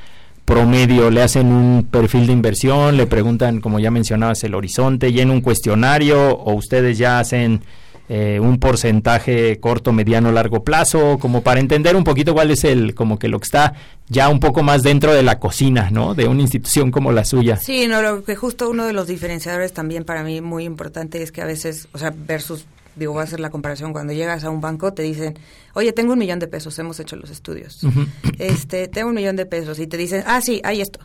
[0.46, 1.10] promedio?
[1.10, 2.98] ¿Le hacen un perfil de inversión?
[2.98, 5.12] ¿Le preguntan, como ya mencionabas, el horizonte?
[5.12, 6.38] ¿Llena un cuestionario?
[6.38, 7.62] ¿O ustedes ya hacen
[8.08, 12.94] eh, un porcentaje corto, mediano, largo plazo, como para entender un poquito cuál es el,
[12.94, 13.74] como que lo que está
[14.08, 16.14] ya un poco más dentro de la cocina, ¿no?
[16.14, 17.58] De una institución como la suya.
[17.58, 21.32] Sí, no, lo que justo uno de los diferenciadores también para mí muy importante es
[21.32, 24.52] que a veces, o sea, versus, digo, voy a hacer la comparación, cuando llegas a
[24.52, 25.40] un banco te dicen,
[25.74, 28.08] oye, tengo un millón de pesos, hemos hecho los estudios, uh -huh.
[28.38, 31.00] este, tengo un millón de pesos, y te dicen, ah, sí, hay esto.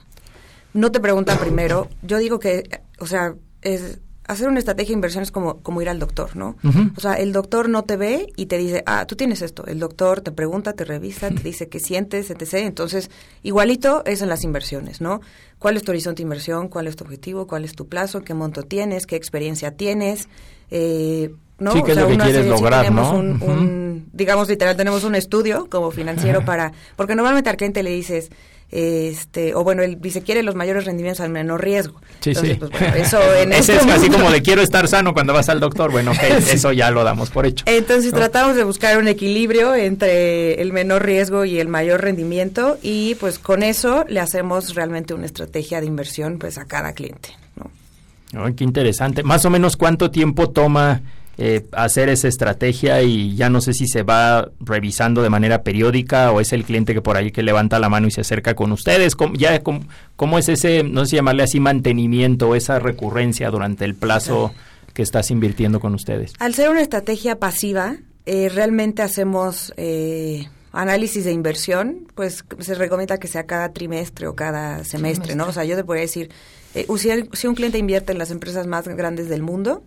[0.74, 2.64] No te preguntan primero, yo digo que,
[2.98, 6.56] o sea, es hacer una estrategia de inversión es como, como ir al doctor, ¿no?
[6.62, 6.92] Uh -huh.
[6.96, 9.66] O sea, el doctor no te ve y te dice, ah, tú tienes esto.
[9.66, 12.54] El doctor te pregunta, te revisa, te dice qué sientes, etc.
[12.54, 13.10] Entonces,
[13.42, 15.20] igualito es en las inversiones, ¿no?
[15.58, 16.68] ¿Cuál es tu horizonte de inversión?
[16.68, 17.46] ¿Cuál es tu objetivo?
[17.46, 18.22] ¿Cuál es tu plazo?
[18.22, 19.06] ¿Qué monto tienes?
[19.06, 20.28] ¿Qué experiencia tienes?
[20.70, 21.72] Eh, ¿no?
[21.72, 23.12] Sí, ¿qué o sea, es lo que quieres lograr, ¿no?
[23.12, 23.48] Un, uh -huh.
[23.50, 26.72] un, digamos, literal, tenemos un estudio como financiero para...
[26.96, 28.30] Porque normalmente al cliente le dices
[28.70, 32.58] este o bueno él dice quiere los mayores rendimientos al menor riesgo sí Entonces, sí
[32.58, 35.48] pues, bueno, eso en ese este es así como de quiero estar sano cuando vas
[35.48, 36.50] al doctor bueno okay, sí.
[36.52, 37.64] eso ya lo damos por hecho.
[37.66, 38.18] Entonces ¿no?
[38.18, 43.38] tratamos de buscar un equilibrio entre el menor riesgo y el mayor rendimiento y pues
[43.38, 48.44] con eso le hacemos realmente una estrategia de inversión pues a cada cliente ¿no?
[48.44, 49.24] Ay, qué interesante.
[49.24, 51.02] Más o menos cuánto tiempo toma
[51.42, 56.32] eh, hacer esa estrategia y ya no sé si se va revisando de manera periódica
[56.32, 58.72] o es el cliente que por ahí que levanta la mano y se acerca con
[58.72, 59.16] ustedes.
[59.16, 59.80] ¿Cómo, ya, cómo,
[60.16, 64.52] cómo es ese, no sé si llamarle así, mantenimiento, esa recurrencia durante el plazo
[64.92, 66.34] que estás invirtiendo con ustedes?
[66.40, 69.72] Al ser una estrategia pasiva, eh, realmente hacemos...
[69.78, 75.34] Eh, análisis de inversión, pues se recomienda que sea cada trimestre o cada semestre, trimestre.
[75.34, 75.48] ¿no?
[75.48, 76.30] O sea, yo te podría decir,
[76.76, 79.82] eh, si, si un cliente invierte en las empresas más grandes del mundo,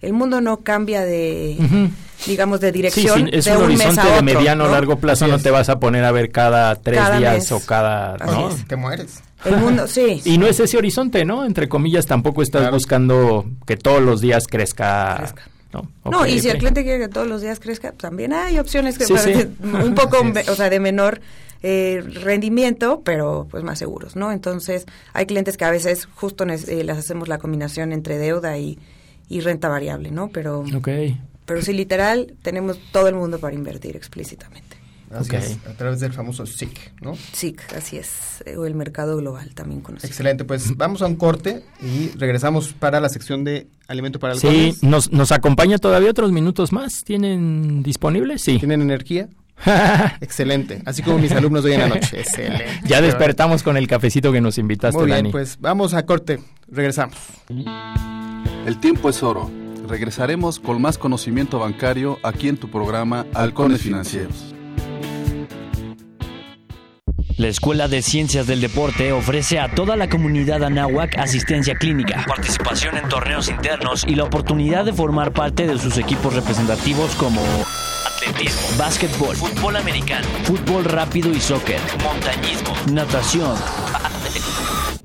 [0.00, 1.90] el mundo no cambia de, uh -huh.
[2.26, 3.18] digamos, de dirección.
[3.20, 4.70] Sí, sí, es de un, un horizonte mes a de otro, mediano ¿no?
[4.72, 7.52] largo plazo, no te vas a poner a ver cada tres Cada días mes.
[7.52, 8.16] o cada.
[8.18, 8.50] ¿no?
[8.66, 9.22] Te mueres.
[9.44, 10.20] El mundo, sí.
[10.24, 11.44] Y no es ese horizonte, ¿no?
[11.44, 12.74] Entre comillas, tampoco estás claro.
[12.76, 15.16] buscando que todos los días crezca.
[15.18, 15.42] crezca.
[15.72, 16.50] No, okay, no, y si okay.
[16.52, 19.48] el cliente quiere que todos los días crezca, también hay opciones que Sí, sí.
[19.62, 21.20] un poco, o sea, de menor
[21.62, 24.32] eh, rendimiento, pero pues más seguros, ¿no?
[24.32, 28.78] Entonces, hay clientes que a veces justo eh, les hacemos la combinación entre deuda y,
[29.28, 30.28] y renta variable, ¿no?
[30.28, 31.20] Pero, okay.
[31.44, 34.78] pero sí, literal, tenemos todo el mundo para invertir explícitamente.
[35.10, 37.14] Así es, a través del famoso SIC, ¿no?
[37.32, 40.06] SIC, así es, o el mercado global también conocido.
[40.06, 44.40] Excelente, pues vamos a un corte y regresamos para la sección de alimento para el
[44.40, 47.04] Sí, nos, nos acompaña todavía otros minutos más.
[47.04, 48.42] ¿Tienen disponibles?
[48.42, 48.58] Sí.
[48.58, 49.30] ¿Tienen energía?
[50.20, 52.20] Excelente, así como mis alumnos de hoy en la noche.
[52.20, 52.66] Excelente.
[52.84, 55.32] Ya despertamos con el cafecito que nos invitaste, Muy bien, Dani.
[55.32, 57.16] pues vamos a corte, regresamos.
[58.66, 59.50] El tiempo es oro.
[59.88, 64.54] Regresaremos con más conocimiento bancario aquí en tu programa Halcones Financieros.
[67.38, 72.96] La Escuela de Ciencias del Deporte ofrece a toda la comunidad anáhuac asistencia clínica, participación
[72.96, 77.40] en torneos internos y la oportunidad de formar parte de sus equipos representativos como
[78.04, 83.54] atletismo, básquetbol, fútbol americano, fútbol rápido y soccer, montañismo, natación,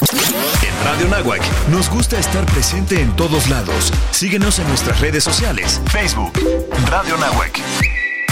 [0.00, 3.92] En Radio Nahuac nos gusta estar presente en todos lados.
[4.10, 5.80] Síguenos en nuestras redes sociales.
[5.90, 6.32] Facebook,
[6.86, 7.58] Radio Nahuac.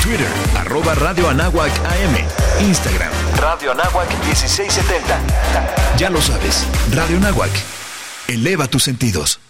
[0.03, 2.67] Twitter, arroba Radio Anáhuac AM.
[2.67, 5.97] Instagram, Radio Anáhuac 1670.
[5.97, 7.51] Ya lo sabes, Radio Nahuac.
[8.29, 9.41] Eleva tus sentidos.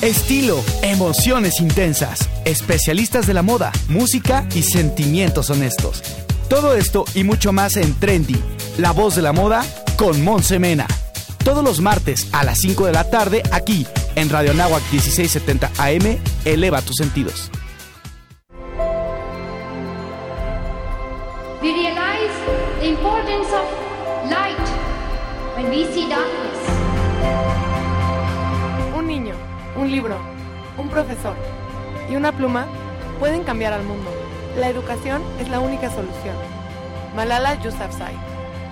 [0.00, 6.02] Estilo, emociones intensas, especialistas de la moda, música y sentimientos honestos.
[6.50, 8.34] Todo esto y mucho más en Trendy,
[8.76, 9.64] la voz de la moda
[9.96, 10.88] con Monse Mena.
[11.44, 13.86] Todos los martes a las 5 de la tarde aquí
[14.16, 17.52] en Radio Nahuac 1670 AM, eleva tus sentidos.
[21.62, 22.34] We realize
[22.80, 24.58] the importance of light
[25.56, 26.58] when we see darkness.
[28.98, 29.34] Un niño,
[29.76, 30.16] un libro,
[30.76, 31.36] un profesor
[32.10, 32.66] y una pluma
[33.20, 34.19] pueden cambiar al mundo.
[34.56, 36.34] La educación es la única solución.
[37.14, 38.14] Malala Yousafzai.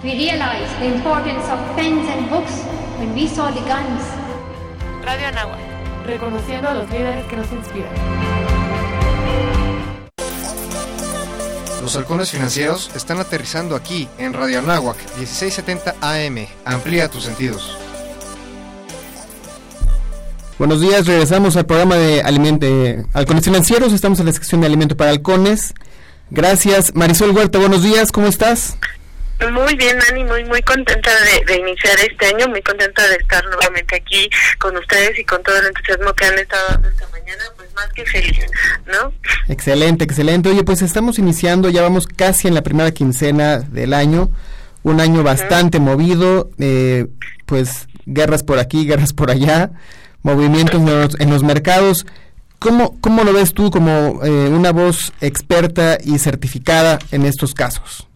[0.02, 2.62] We realize the importance of pens and books
[2.98, 4.02] when we saw the guns.
[5.04, 5.58] Radio Anáhuac,
[6.06, 7.92] reconociendo a los líderes que nos inspiran.
[11.82, 16.46] Los halcones financieros están aterrizando aquí en Radio Anáhuac 1670 AM.
[16.64, 17.87] Amplía tus sentidos.
[20.58, 24.66] Buenos días, regresamos al programa de alimento, eh, Halcones Financieros, estamos en la sección de
[24.66, 25.72] alimento para halcones.
[26.30, 28.76] Gracias, Marisol Huerta, buenos días, ¿cómo estás?
[29.52, 33.44] Muy bien, Dani, muy muy contenta de, de, iniciar este año, muy contenta de estar
[33.44, 34.28] nuevamente aquí
[34.58, 37.88] con ustedes y con todo el entusiasmo que han estado dando esta mañana, pues más
[37.92, 38.44] que feliz,
[38.84, 39.12] ¿no?
[39.46, 40.48] Excelente, excelente.
[40.48, 44.28] Oye, pues estamos iniciando, ya vamos casi en la primera quincena del año,
[44.82, 45.84] un año bastante uh -huh.
[45.84, 47.06] movido, eh,
[47.46, 49.70] pues guerras por aquí, guerras por allá,
[50.22, 52.06] movimientos en los, en los mercados.
[52.58, 58.07] ¿Cómo, ¿Cómo lo ves tú como eh, una voz experta y certificada en estos casos?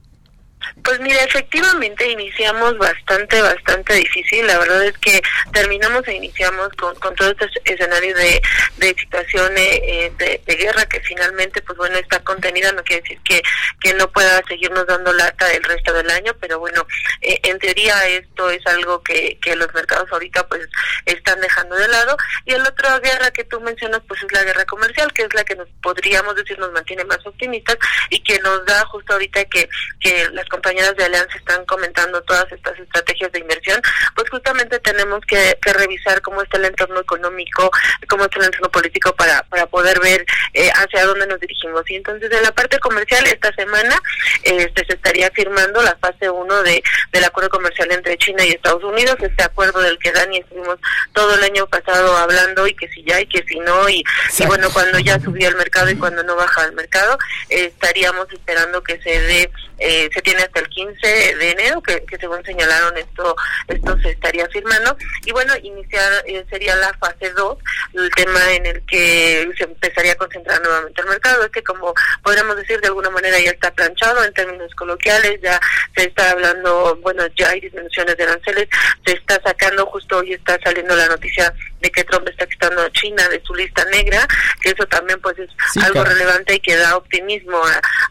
[0.85, 4.47] Pues mira, efectivamente iniciamos bastante, bastante difícil.
[4.47, 5.22] La verdad es que
[5.53, 8.43] terminamos e iniciamos con, con todo este escenario de,
[8.78, 12.72] de situación eh, de, de, guerra que finalmente, pues bueno, está contenida.
[12.72, 13.43] No quiere decir que,
[13.80, 16.85] que no pueda seguirnos dando lata el resto del año, pero bueno,
[17.20, 20.66] eh, en teoría esto es algo que, que los mercados ahorita pues
[21.07, 22.16] están dejando de lado.
[22.45, 25.45] Y la otra guerra que tú mencionas, pues es la guerra comercial, que es la
[25.45, 27.78] que nos podríamos decir nos mantiene más optimistas
[28.11, 29.68] y que nos da justo ahorita que,
[30.01, 33.81] que las compañías de Alianza están comentando todas estas estrategias de inversión,
[34.14, 37.70] pues justamente tenemos que, que revisar cómo está el entorno económico,
[38.09, 41.89] cómo está el entorno político para, para poder ver eh, hacia dónde nos dirigimos.
[41.91, 44.01] Y entonces en la parte comercial esta semana
[44.43, 48.83] este, se estaría firmando la fase 1 de, del acuerdo comercial entre China y Estados
[48.83, 50.79] Unidos, este acuerdo del que Dani estuvimos
[51.12, 54.03] todo el año pasado hablando y que si ya y que si no, y,
[54.39, 57.18] y bueno, cuando ya subió el mercado y cuando no baja el mercado,
[57.51, 61.06] eh, estaríamos esperando que se dé, eh, se tiene hasta el 15
[61.36, 63.36] de enero, que, según señalaron esto
[63.68, 64.96] esto se estaría firmando.
[65.24, 67.58] Y bueno, iniciar eh, sería la fase 2,
[67.94, 71.44] el tema en el que se empezaría a concentrar nuevamente el mercado.
[71.44, 75.60] Es que como podríamos decir, de alguna manera ya está planchado en términos coloquiales, ya
[75.96, 78.68] se está hablando, bueno, ya hay disminuciones de aranceles,
[79.04, 81.52] se está sacando, justo hoy está saliendo la noticia
[81.83, 84.26] de que Trump está quitando a China de su lista negra,
[84.61, 85.51] que eso también pues es
[85.83, 87.61] algo relevante y que da optimismo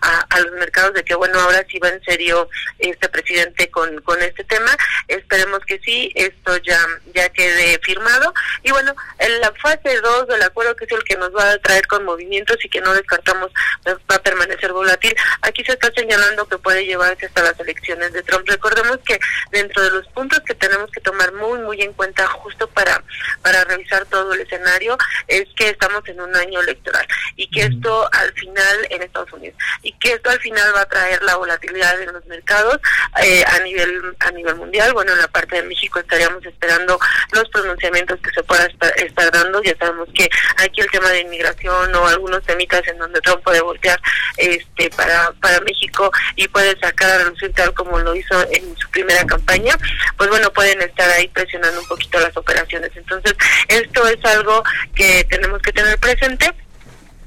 [0.01, 2.49] a, a, los mercados de que bueno, ahora sí va en serio
[2.80, 4.76] este presidente con, con este tema.
[5.07, 6.80] Esperemos que sí, esto ya,
[7.13, 8.34] ya quede firmado.
[8.63, 11.57] Y bueno, en la fase 2 del acuerdo, que es el que nos va a
[11.59, 13.51] traer con movimientos y que no descartamos
[13.88, 18.24] va a permanecer volátil, aquí se está señalando que puede llevarse hasta las elecciones de
[18.24, 18.47] Trump.
[18.47, 19.17] Recordemos que
[19.51, 23.03] dentro de los puntos que tenemos que tomar muy, muy en cuenta justo para,
[23.41, 24.97] para revisar todo el escenario
[25.28, 29.57] es que estamos en un año electoral y que esto al final en Estados Unidos
[29.82, 32.80] y que esto al final va a traer la volatilidad en los mercados
[33.24, 34.93] eh, a nivel a nivel mundial.
[34.93, 36.99] Bueno, en la parte de México estaríamos esperando
[37.32, 39.62] los pronunciamientos que se puedan estar, dando.
[39.64, 43.62] Ya sabemos que aquí el tema de inmigración o algunos temitas en donde Trump puede
[43.62, 43.99] voltear
[44.38, 48.89] este para para México y puede sacar a relucir tal como lo hizo en su
[48.89, 49.78] primera campaña,
[50.18, 52.91] pues bueno, pueden estar ahí presionando un poquito las operaciones.
[52.95, 53.34] Entonces,
[53.67, 54.63] esto es algo
[54.95, 56.51] que tenemos que tener presente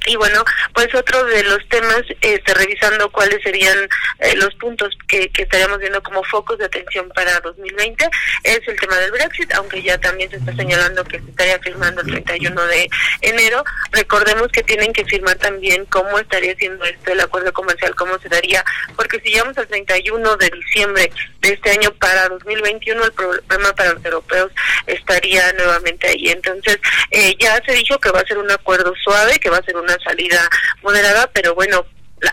[0.06, 0.44] y bueno,
[0.74, 3.76] pues otro de los temas, este, revisando cuáles serían
[4.20, 8.08] eh, los puntos que, que, estaríamos viendo como focos de atención para 2020,
[8.42, 12.02] es el tema del Brexit, aunque ya también se está señalando que se estaría firmando
[12.02, 12.90] el 31 de
[13.22, 13.64] enero.
[13.92, 18.28] Recordemos que tienen que firmar también cómo estaría siendo esto el acuerdo comercial, cómo se
[18.28, 18.64] daría,
[18.96, 23.94] porque si llegamos al 31 de diciembre de este año para 2021, el problema para
[23.94, 24.52] los europeos
[24.86, 26.28] estaría nuevamente ahí.
[26.28, 26.78] Entonces,
[27.10, 29.76] eh, ya se dijo que va a ser un acuerdo suave, que va a ser
[29.76, 30.48] una salida
[30.82, 31.84] moderada, pero bueno,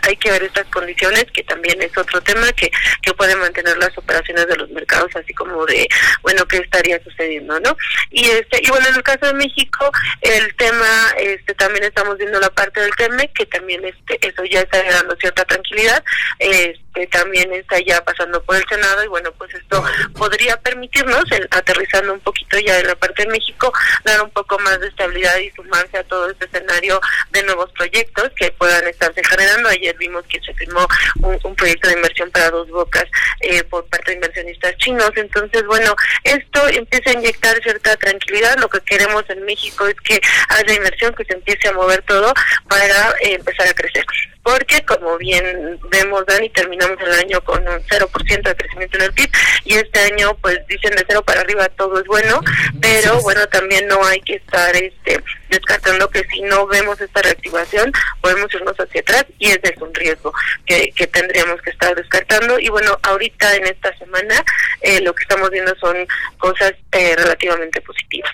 [0.02, 2.70] hay que ver estas condiciones, que también es otro tema que,
[3.02, 5.86] que puede mantener las operaciones de los mercados, así como de,
[6.22, 7.76] bueno, qué estaría sucediendo, ¿no?
[8.10, 9.90] Y este y bueno, en el caso de México,
[10.22, 14.60] el tema, este también estamos viendo la parte del TEME, que también este eso ya
[14.60, 16.02] está dando cierta tranquilidad,
[16.38, 19.82] este también está ya pasando por el Senado, y bueno, pues esto
[20.16, 23.72] podría permitirnos, aterrizando un poquito ya en la parte de México,
[24.04, 28.30] dar un poco más de estabilidad y sumarse a todo este escenario de nuevos proyectos
[28.36, 30.86] que puedan estarse generando ayer vimos que se firmó
[31.22, 33.04] un, proyecto de inversión para dos bocas
[33.40, 35.10] eh, por parte de inversionistas chinos.
[35.16, 38.58] Entonces, bueno, esto empieza a inyectar cierta tranquilidad.
[38.58, 42.32] Lo que queremos en México es que haya inversión, que se empiece a mover todo
[42.68, 44.04] para eh, empezar a crecer
[44.42, 49.12] porque como bien vemos Dani terminamos el año con un 0% de crecimiento en el
[49.12, 49.30] PIB
[49.64, 52.40] y este año pues dicen de cero para arriba todo es bueno
[52.80, 57.92] pero bueno también no hay que estar este descartando que si no vemos esta reactivación
[58.20, 60.32] podemos irnos hacia atrás y ese es un riesgo
[60.66, 62.58] que, que tendríamos que estar descartando.
[62.58, 64.44] Y bueno ahorita en esta semana
[64.80, 65.96] eh, lo que estamos viendo son
[66.38, 68.32] cosas eh, relativamente positivas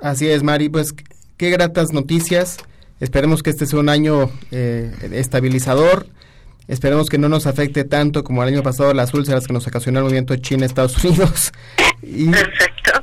[0.00, 0.94] Así es Mari pues
[1.38, 2.58] qué gratas noticias
[3.04, 6.06] Esperemos que este sea un año eh, estabilizador.
[6.68, 9.98] Esperemos que no nos afecte tanto como el año pasado las úlceras que nos ocasionó
[9.98, 11.52] el movimiento China-Estados Unidos.
[12.02, 12.30] Y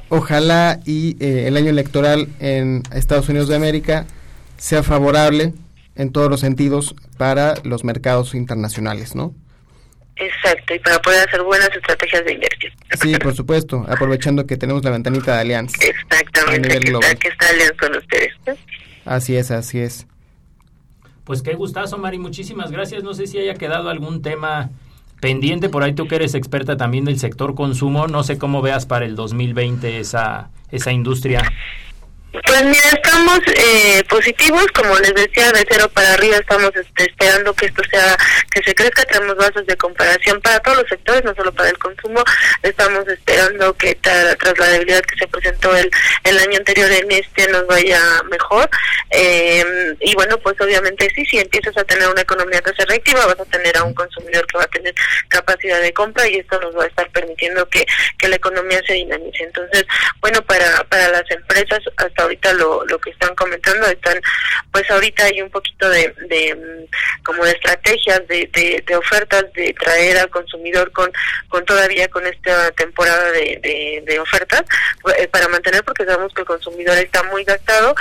[0.09, 4.05] Ojalá y eh, el año electoral en Estados Unidos de América
[4.57, 5.53] sea favorable
[5.95, 9.33] en todos los sentidos para los mercados internacionales, ¿no?
[10.17, 12.73] Exacto, y para poder hacer buenas estrategias de inversión.
[13.01, 15.77] Sí, por supuesto, aprovechando que tenemos la ventanita de alianza.
[15.83, 18.33] Exactamente, que está, que está alianza con ustedes.
[19.05, 20.07] Así es, así es.
[21.23, 23.03] Pues qué gustazo, Mari, muchísimas gracias.
[23.03, 24.69] No sé si haya quedado algún tema
[25.21, 28.87] pendiente por ahí tú que eres experta también del sector consumo, no sé cómo veas
[28.87, 31.43] para el 2020 esa esa industria.
[32.31, 37.53] Pues mira, estamos eh, positivos, como les decía, de cero para arriba estamos este, esperando
[37.53, 38.15] que esto sea,
[38.49, 41.77] que se crezca, tenemos bases de comparación para todos los sectores, no solo para el
[41.77, 42.23] consumo,
[42.63, 45.91] estamos esperando que tras la debilidad que se presentó el,
[46.23, 48.69] el año anterior en este nos vaya mejor,
[49.09, 53.25] eh, y bueno, pues obviamente sí, si empiezas a tener una economía que se reactiva,
[53.25, 54.95] vas a tener a un consumidor que va a tener
[55.27, 57.85] capacidad de compra y esto nos va a estar permitiendo que,
[58.17, 59.43] que la economía se dinamice.
[59.43, 59.85] Entonces,
[60.21, 64.19] bueno, para, para las empresas, hasta ahorita lo, lo que están comentando, están,
[64.71, 68.49] pues ahorita hay un poquito de, de mm, como de estrategias, de,
[68.85, 71.11] de, ofertas, de traer al consumidor con,
[71.49, 74.63] con todavía con esta temporada de, de, ofertas
[75.17, 77.95] eh, para mantener, porque sabemos que el consumidor está muy gastado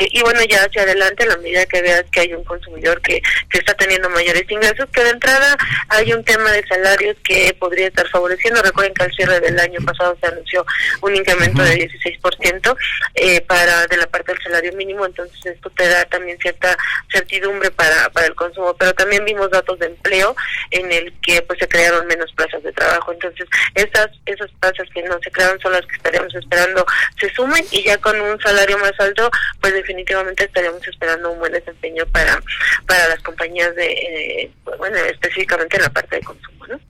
[0.00, 3.20] y, bueno, ya hacia adelante, a la medida que veas que hay un consumidor que,
[3.50, 5.56] que está teniendo mayores ingresos, que de entrada
[5.88, 8.62] hay un tema de salarios que podría estar favoreciendo.
[8.62, 10.64] Recuerden que al cierre del año pasado se anunció
[11.02, 12.76] un incremento de 16%
[13.14, 16.76] eh, para de la parte del salario mínimo, entonces esto te da también cierta
[17.12, 20.34] certidumbre para, para el consumo, pero también vimos datos de empleo
[20.70, 25.02] en el que pues se crearon menos plazas de trabajo, entonces esas esas plazas que
[25.02, 26.86] no se crearon son las que estaríamos esperando
[27.20, 31.52] se sumen y ya con un salario más alto, pues definitivamente estaríamos esperando un buen
[31.52, 32.40] desempeño para
[32.86, 36.80] para las compañías de eh, bueno, específicamente en la parte de consumo, ¿no?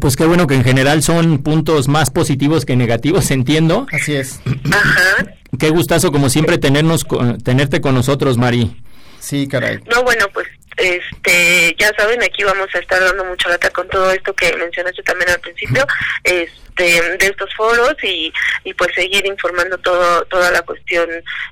[0.00, 3.86] Pues qué bueno que en general son puntos más positivos que negativos, entiendo.
[3.92, 4.40] Así es.
[4.72, 5.26] Ajá.
[5.58, 7.06] Qué gustazo como siempre tenernos
[7.44, 8.82] tenerte con nosotros, Mari.
[9.20, 9.80] Sí, caray.
[9.92, 10.46] No, bueno, pues
[10.76, 15.02] este, ya saben, aquí vamos a estar dando mucha lata con todo esto que mencionaste
[15.02, 15.86] también al principio.
[16.22, 18.32] Este, de, estos foros y,
[18.64, 21.08] y pues seguir informando todo toda la cuestión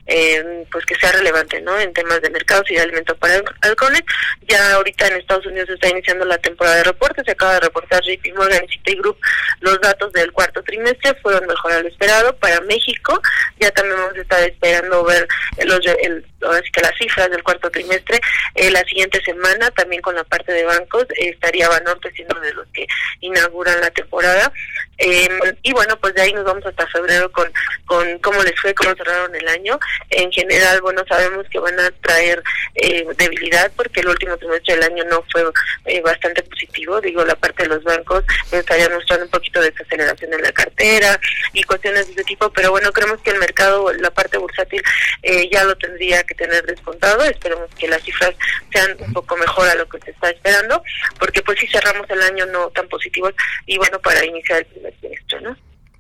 [0.07, 4.03] eh, pues que sea relevante no en temas de mercados y de alimentos para halcones.
[4.49, 7.25] Ya ahorita en Estados Unidos está iniciando la temporada de reportes.
[7.25, 9.19] Se acaba de reportar JP Morgan y Citigroup
[9.61, 13.21] los datos del cuarto trimestre fueron mejor a lo esperado para México.
[13.59, 15.27] Ya también vamos a estar esperando ver
[15.65, 16.25] los el,
[16.73, 18.21] que las cifras del cuarto trimestre.
[18.55, 22.67] Eh, la siguiente semana también con la parte de bancos estaría Banorte siendo de los
[22.73, 22.87] que
[23.21, 24.53] inauguran la temporada.
[24.99, 25.14] Eh,
[25.63, 27.51] y bueno, pues de ahí nos vamos hasta febrero con,
[27.87, 29.79] con cómo les fue, cómo cerraron el año.
[30.11, 32.43] En general, bueno, sabemos que van a traer
[32.75, 35.45] eh, debilidad porque el último trimestre del año no fue
[35.87, 37.01] eh, bastante positivo.
[37.01, 41.21] Digo, la parte de los bancos estaría mostrando un poquito de desaceleración en la cartera
[41.53, 44.83] y cuestiones de ese tipo, pero bueno, creemos que el mercado, la parte bursátil,
[45.23, 47.25] eh, ya lo tendría que tener descontado.
[47.25, 48.35] Esperemos que las cifras
[48.73, 50.83] sean un poco mejor a lo que se está esperando,
[51.19, 53.35] porque pues si cerramos el año no tan positivos
[53.67, 54.95] y bueno, para iniciar el primer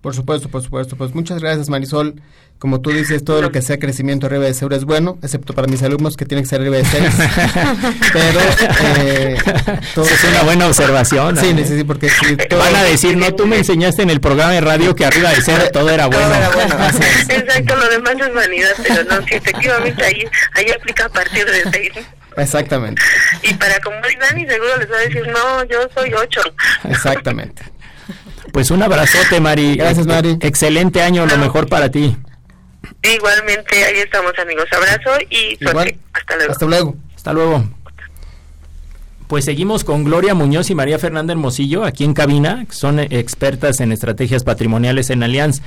[0.04, 0.96] Por supuesto, por supuesto.
[0.96, 2.20] Pues muchas gracias, Marisol.
[2.58, 5.66] Como tú dices, todo lo que sea crecimiento arriba de cero es bueno, excepto para
[5.66, 7.10] mis alumnos que tienen que ser arriba de seis.
[8.12, 8.40] Pero
[9.00, 9.36] eh,
[9.96, 11.38] es una buena observación.
[11.38, 12.10] Sí, sí, sí, porque
[12.50, 15.40] van a decir, no, tú me enseñaste en el programa de radio que arriba de
[15.40, 16.34] cero todo era bueno.
[17.28, 21.70] Exacto, lo demás es vanidad, pero no, si efectivamente ahí, ahí aplica a partir de
[21.72, 21.92] seis.
[22.36, 23.00] Exactamente.
[23.42, 26.40] Y para como es Dani, seguro les va a decir, no, yo soy ocho.
[26.84, 27.73] Exactamente.
[28.54, 29.74] Pues un abrazote, Mari.
[29.74, 30.38] Gracias, Mari.
[30.40, 32.16] Excelente año, lo mejor para ti.
[33.02, 34.66] Igualmente, ahí estamos, amigos.
[34.70, 35.98] Abrazo y suerte.
[36.12, 36.52] Hasta luego.
[36.52, 36.96] Hasta luego.
[37.16, 37.64] Hasta luego.
[39.26, 43.90] Pues seguimos con Gloria Muñoz y María Fernanda Hermosillo aquí en cabina, son expertas en
[43.90, 45.60] estrategias patrimoniales en Allianz.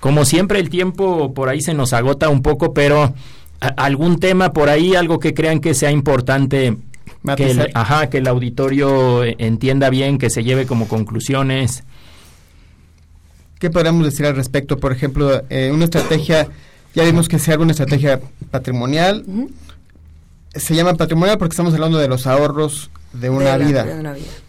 [0.00, 3.14] Como siempre el tiempo por ahí se nos agota un poco, pero
[3.60, 6.76] algún tema por ahí, algo que crean que sea importante
[7.36, 11.84] que el, ajá, que el auditorio entienda bien, que se lleve como conclusiones.
[13.62, 14.80] ¿Qué podríamos decir al respecto?
[14.80, 16.48] Por ejemplo, eh, una estrategia,
[16.96, 19.24] ya vimos que sea una estrategia patrimonial.
[20.52, 23.86] Se llama patrimonial porque estamos hablando de los ahorros de una, vida,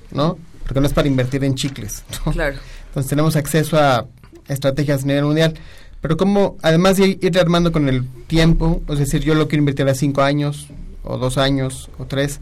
[0.10, 0.40] ¿no?
[0.64, 2.04] Porque no es para invertir en chicles.
[2.32, 2.58] Claro.
[2.88, 4.08] Entonces tenemos acceso a
[4.48, 5.54] estrategias a nivel mundial.
[6.02, 9.88] Pero como, además de ir armando con el tiempo, es decir, yo lo quiero invertir
[9.90, 10.70] a cinco años,
[11.04, 12.40] o dos años, o tres,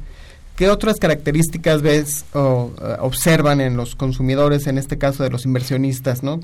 [0.56, 5.45] ¿Qué otras características ves o eh, observan en los consumidores, en este caso de los
[5.45, 6.39] inversionistas, ¿no?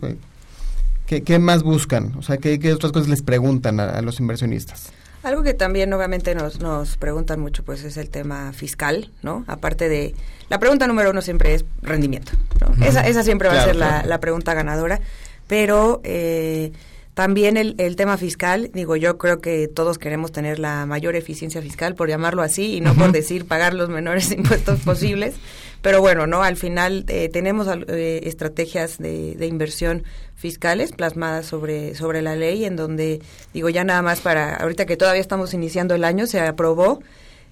[1.05, 2.14] ¿Qué, más buscan?
[2.18, 4.91] O sea, ¿qué, otras cosas les preguntan a, los inversionistas?
[5.24, 9.45] Algo que también obviamente nos, nos preguntan mucho pues es el tema fiscal, ¿no?
[9.47, 10.16] Aparte de...
[10.49, 12.32] La pregunta número uno siempre es rendimiento,
[12.62, 12.86] ¿no?
[12.86, 14.99] esa, esa siempre va a ser la, la, pregunta ganadora,
[15.47, 16.01] pero...
[16.03, 16.72] Eh,
[17.18, 21.63] también el, el, tema fiscal, digo, yo creo que todos queremos tener la mayor eficiencia
[21.63, 25.34] fiscal, por llamarlo así, y no por decir pagar los menores impuestos posibles.
[25.82, 30.03] Pero bueno, no, al final eh, tenemos eh, estrategias de, de, inversión
[30.36, 33.20] fiscales plasmadas sobre, sobre la ley, en donde,
[33.51, 37.01] digo, ya nada más para, ahorita que todavía estamos iniciando el año, se aprobó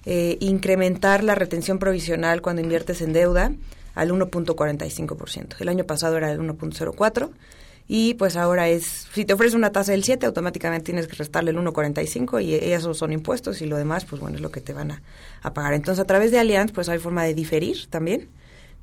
[0.04, 3.50] eh, incrementar la retención provisional cuando inviertes en deuda
[3.96, 5.56] al 1.45%.
[5.58, 7.30] El año pasado era el 1.04%
[7.88, 11.52] y pues ahora es, si te ofrece una tasa del 7, automáticamente tienes que restarle
[11.52, 14.72] el 1.45 y esos son impuestos y lo demás, pues bueno, es lo que te
[14.72, 15.02] van a,
[15.54, 15.74] pagar.
[15.74, 18.28] Entonces, a través de Allianz, pues hay forma de diferir también,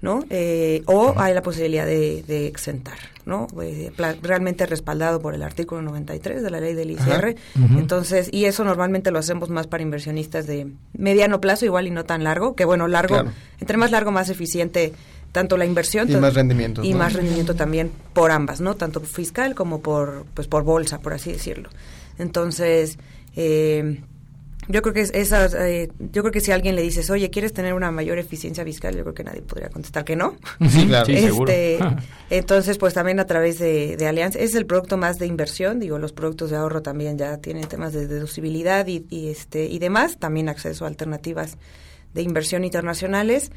[0.01, 0.24] ¿no?
[0.30, 3.47] Eh, o hay la posibilidad de, exentar, ¿no?
[3.62, 3.91] Eh,
[4.22, 7.36] realmente respaldado por el artículo 93 de la ley del ICR.
[7.78, 12.06] Entonces, y eso normalmente lo hacemos más para inversionistas de mediano plazo, igual y no
[12.06, 13.22] tan largo, que bueno, largo,
[13.60, 14.93] entre más largo, más eficiente
[15.34, 19.56] tanto la inversión y más rendimiento y más rendimiento también por ambas no tanto fiscal
[19.56, 21.70] como por pues por bolsa por así decirlo
[22.18, 22.98] entonces
[23.36, 24.00] eh,
[24.70, 27.54] yo creo que esas, eh, yo creo que si a alguien le dices, oye, ¿quieres
[27.54, 28.96] tener una mayor eficiencia fiscal?
[28.96, 30.38] Yo creo que nadie podría contestar que no.
[30.70, 31.12] Sí, claro.
[31.12, 31.80] Este,
[32.30, 36.00] entonces, pues también a través de, de Alianza, es el producto más de inversión, digo,
[36.00, 40.18] los productos de ahorro también ya tienen temas de deducibilidad y, y este y demás,
[40.18, 41.58] también acceso a alternativas
[42.14, 43.52] de inversión internacionales,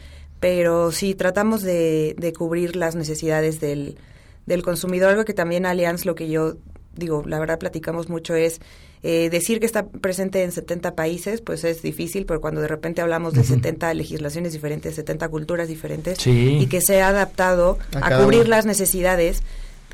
[0.46, 3.98] pero sí tratamos de, de cubrir las necesidades del,
[4.46, 5.10] del consumidor.
[5.10, 6.54] Algo que también Allianz, lo que yo
[6.94, 8.60] digo, la verdad platicamos mucho es
[9.02, 13.02] eh, decir que está presente en 70 países, pues es difícil, pero cuando de repente
[13.02, 18.46] hablamos de 70 legislaciones diferentes, 70 culturas diferentes, y que se ha adaptado a, cubrir
[18.46, 19.42] las necesidades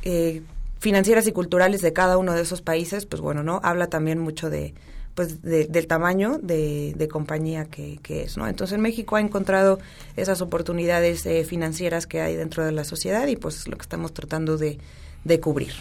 [0.02, 0.42] eh,
[0.80, 3.58] financieras y culturales de cada uno de esos países, pues bueno, ¿no?
[3.64, 4.74] Habla también mucho de
[5.14, 8.48] pues del tamaño de, compañía que, es, ¿no?
[8.48, 9.78] Entonces México ha encontrado
[10.16, 14.12] esas oportunidades eh, financieras que hay dentro de la sociedad y pues lo que estamos
[14.14, 14.78] tratando de,
[15.40, 15.72] cubrir.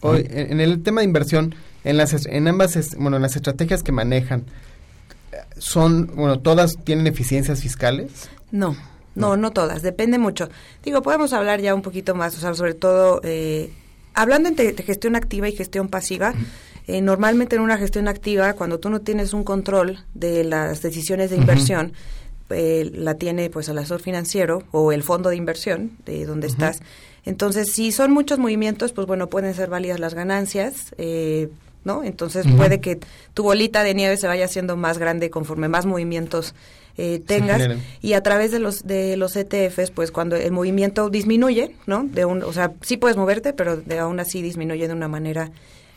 [0.00, 1.54] Hoy, en el tema de inversión,
[1.84, 4.44] en las en ambas bueno, en las estrategias que manejan
[5.58, 8.28] son, bueno, todas tienen eficiencias fiscales?
[8.50, 8.76] No.
[9.14, 10.50] No, no todas, depende mucho.
[10.84, 13.72] Digo, podemos hablar ya un poquito más, o sea, sobre todo, eh,
[14.12, 16.34] hablando entre gestión activa y gestión pasiva,
[16.86, 21.30] eh, normalmente en una gestión activa, cuando tú no tienes un control de las decisiones
[21.30, 21.92] de inversión,
[22.50, 26.80] eh, la tiene pues el asesor financiero o el fondo de inversión de donde estás.
[27.24, 30.94] Entonces, si son muchos movimientos, pues bueno, pueden ser válidas las ganancias,
[31.86, 32.02] ¿no?
[32.02, 32.98] Entonces puede que
[33.32, 36.54] tu bolita de nieve se vaya haciendo más grande conforme más movimientos
[36.98, 37.62] eh, tengas.
[38.02, 42.24] y a través de los de los ETFs pues cuando el movimiento disminuye no de
[42.24, 45.50] un o sea sí puedes moverte pero de aún así disminuye de una manera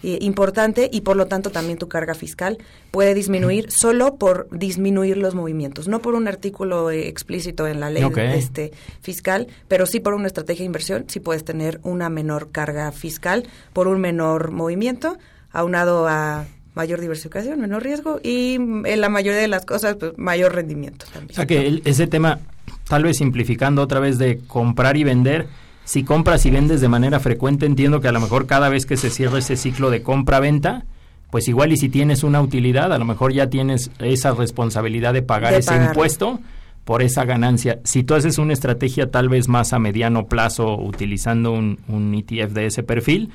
[0.03, 2.57] eh, importante y por lo tanto también tu carga fiscal
[2.91, 7.89] puede disminuir solo por disminuir los movimientos no por un artículo eh, explícito en la
[7.89, 8.71] ley este
[9.01, 13.47] fiscal pero sí por una estrategia de inversión sí puedes tener una menor carga fiscal
[13.73, 15.17] por un menor movimiento
[15.51, 16.45] aunado a
[16.75, 21.31] mayor diversificación, menor riesgo y en la mayoría de las cosas, pues, mayor rendimiento también.
[21.31, 22.39] O sea que ese tema,
[22.87, 25.47] tal vez simplificando otra vez de comprar y vender,
[25.89, 28.95] si compras y vendes de manera frecuente, entiendo que a lo mejor cada vez que
[28.95, 30.85] se cierra ese ciclo de compra-venta,
[31.31, 35.23] pues igual y si tienes una utilidad, a lo mejor ya tienes esa responsabilidad de
[35.23, 36.41] pagar ese impuesto
[36.85, 37.79] por esa ganancia.
[37.85, 42.53] Si tú haces una estrategia tal vez más a mediano plazo utilizando un, un ETF
[42.53, 43.31] de ese perfil,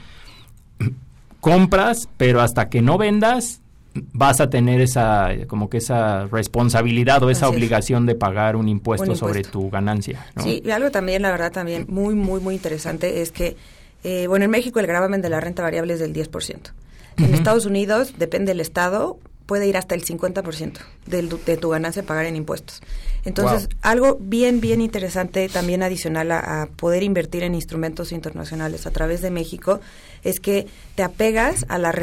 [1.41, 3.63] compras, pero hasta que no vendas
[4.13, 9.15] vas a tener esa como que esa responsabilidad o esa obligación de pagar un impuesto,
[9.15, 10.27] sobre tu ganancia.
[10.43, 13.57] Sí, y algo también, la verdad, también muy, muy, muy interesante es que,
[14.03, 16.73] eh, bueno, en México el gravamen de la renta variable es del 10%.
[17.17, 22.03] En Estados Unidos, depende del estado, puede ir hasta el 50% de, de tu ganancia
[22.03, 22.83] pagar en impuestos.
[23.25, 29.23] Entonces, algo bien, bien interesante también adicional a, poder invertir en instrumentos internacionales a través
[29.23, 29.81] de México
[30.25, 31.95] es que te apegas a la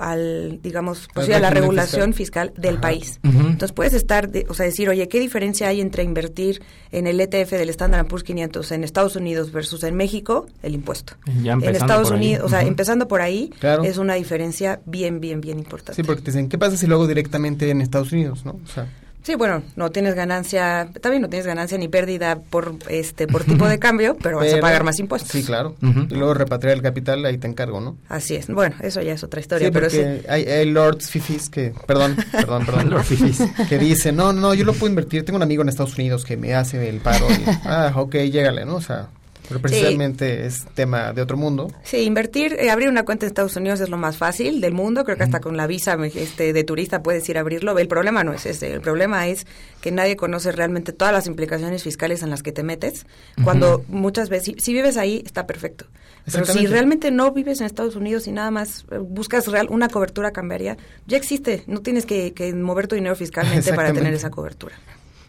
[0.00, 3.20] al digamos pues a la regulación fiscal, del país.
[3.22, 6.62] Entonces puedes estar, o sea, decir, oye, ¿qué diferencia hay entre invertir
[6.92, 10.46] en el ETF del Standard Poor's 500 en Estados Unidos versus en México?
[10.62, 11.14] El impuesto.
[11.26, 13.52] en Estados Unidos, o sea, empezando por ahí,
[13.84, 15.94] es una diferencia bien, bien, bien importante.
[15.94, 18.58] Sí, porque te dicen, ¿qué pasa si luego directamente en Estados Unidos, no?
[18.62, 18.88] O sea,
[19.22, 23.68] Sí, bueno, no tienes ganancia, también no tienes ganancia ni pérdida por este por tipo
[23.68, 25.30] de cambio, pero, vas a pagar más impuestos.
[25.30, 25.76] Sí, claro.
[25.82, 27.98] Y luego repatriar el capital, ahí te encargo, ¿no?
[28.08, 28.48] Así es.
[28.48, 30.00] Bueno, eso ya es otra historia, pero sí.
[30.28, 34.64] Hay, hay, lords fifis que, perdón, perdón, perdón, lord fifis, que dicen, no, no, yo
[34.64, 35.24] lo puedo invertir.
[35.24, 37.26] Tengo un amigo en Estados Unidos que me hace el paro.
[37.30, 38.76] Y, ah, ok, llégale, ¿no?
[38.76, 39.08] O sea,
[39.50, 41.72] pero precisamente es tema de otro mundo.
[41.82, 45.02] Sí, invertir, eh, abrir una cuenta en Estados Unidos es lo más fácil del mundo.
[45.02, 47.76] Creo que hasta con la visa este, de turista puedes ir a abrirlo.
[47.76, 48.72] El problema no es ese.
[48.72, 49.48] El problema es
[49.80, 53.06] que nadie conoce realmente todas las implicaciones fiscales en las que te metes.
[53.42, 55.86] Cuando muchas veces, si, vives ahí, está perfecto.
[56.30, 59.88] Pero si realmente no vives en Estados Unidos y nada más eh, buscas real, una
[59.88, 60.76] cobertura cambiaria,
[61.08, 61.64] ya existe.
[61.66, 64.76] No tienes que, mover tu dinero fiscalmente para tener esa cobertura.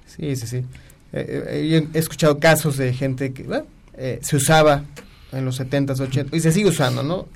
[0.06, 0.64] Sí, sí, sí.
[1.12, 3.48] Eh, he escuchado casos de gente que,
[3.98, 4.84] eh, se usaba
[5.32, 7.28] en los 70s, 80 y se sigue usando, ¿no?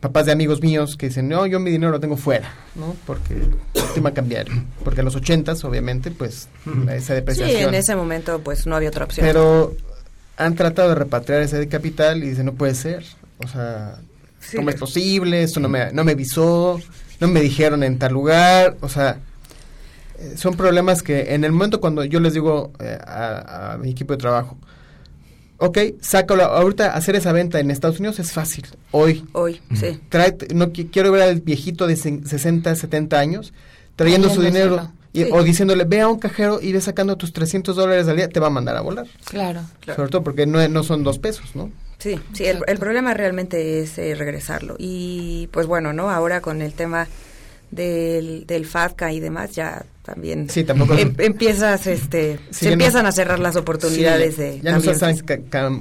[0.00, 2.94] Papás de amigos míos que dicen, no, yo mi dinero lo tengo fuera, ¿no?
[3.06, 4.46] Porque el tema cambiar.
[4.84, 6.48] Porque en los 80s, obviamente, pues,
[6.90, 7.58] esa depreciación.
[7.58, 9.26] Sí, en ese momento, pues, no había otra opción.
[9.26, 9.74] Pero
[10.36, 13.04] han tratado de repatriar ese capital y dicen, no puede ser.
[13.38, 13.96] O sea,
[14.54, 15.42] ¿cómo es posible?
[15.42, 16.78] Esto no me, no me avisó,
[17.20, 18.76] no me dijeron en tal lugar.
[18.82, 19.18] O sea,
[20.18, 23.90] eh, son problemas que en el momento cuando yo les digo eh, a, a mi
[23.90, 24.58] equipo de trabajo,
[25.58, 26.44] ok, sácalo.
[26.44, 28.66] Ahorita hacer esa venta en Estados Unidos es fácil.
[28.90, 29.24] Hoy.
[29.32, 30.00] Hoy, sí.
[30.08, 33.52] Trae, no quiero ver al viejito de 60, 70 años
[33.96, 34.90] trayendo su dinero.
[35.30, 38.40] O diciéndole, ve a un cajero y ve sacando tus 300 dólares al día, te
[38.40, 39.06] va a mandar a volar.
[39.24, 39.60] Claro.
[39.94, 41.70] Sobre todo porque no, no son dos pesos, ¿no?
[41.98, 44.74] Sí, sí, el, el problema realmente es eh, regresarlo.
[44.76, 46.10] Y pues bueno, ¿no?
[46.10, 47.06] Ahora con el tema
[47.70, 53.12] del, del FATCA y demás, ya también sí, tampoco em, empiezas este se empiezan a
[53.12, 55.24] cerrar las oportunidades de ya no estás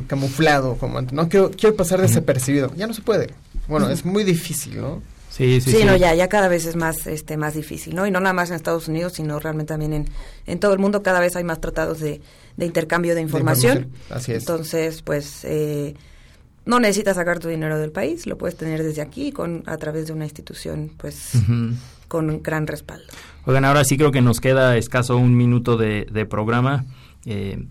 [0.07, 2.73] camuflado como antes no quiero quiero pasar desapercibido.
[2.75, 3.31] Ya no se puede.
[3.67, 7.05] Bueno es muy difícil no sí sí sí, no ya ya cada vez es más
[7.05, 10.09] este más difícil no y no nada más en Estados Unidos sino realmente también en,
[10.45, 12.21] en todo el mundo cada vez hay más tratados de,
[12.55, 13.91] de intercambio de información.
[14.09, 14.43] así es.
[14.43, 15.95] Entonces pues eh,
[16.65, 20.07] no necesitas sacar tu dinero del país, lo puedes tener desde aquí con a través
[20.07, 21.31] de una institución pues
[22.13, 23.05] con un gran respaldo.
[23.45, 26.85] Oigan, ahora sí creo que nos queda escaso un minuto de, programa.
[27.25, 27.65] Eh,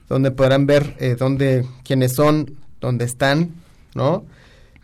[0.10, 3.52] donde podrán ver eh, dónde, quiénes son, dónde están,
[3.96, 4.26] ¿no?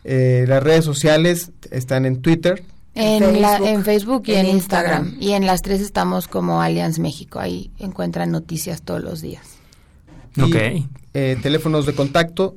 [0.04, 2.62] Eh, las redes sociales están en Twitter,
[2.94, 5.02] En, la- Facebook, en Facebook y en en Instagram.
[5.04, 5.22] Instagram.
[5.22, 7.40] Y en las tres estamos como Allianz México.
[7.40, 9.46] Ahí encuentran noticias todos los días.
[10.36, 10.54] Y, Ok.
[11.14, 12.56] eh, teléfonos de contacto,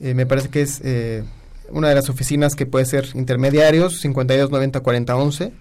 [0.00, 1.24] eh, me parece que es eh,
[1.70, 5.52] una de las oficinas que puede ser intermediarios, 52 90 40 11,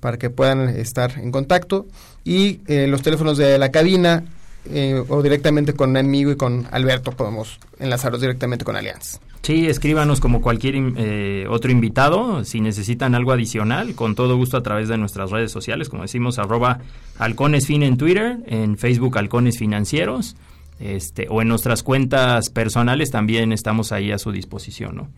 [0.00, 1.86] para que puedan estar en contacto.
[2.24, 4.24] Y eh, los teléfonos de la cabina,
[4.70, 9.18] eh, o directamente con amigo y con Alberto, podemos enlazarlos directamente con Allianz.
[9.42, 14.62] Sí, escríbanos como cualquier eh, otro invitado, si necesitan algo adicional, con todo gusto a
[14.62, 16.78] través de nuestras redes sociales, como decimos, arroba
[17.18, 20.36] halconesfin en Twitter, en Facebook halcones financieros,
[20.78, 25.08] este, o en nuestras cuentas personales también estamos ahí a su disposición, ¿no?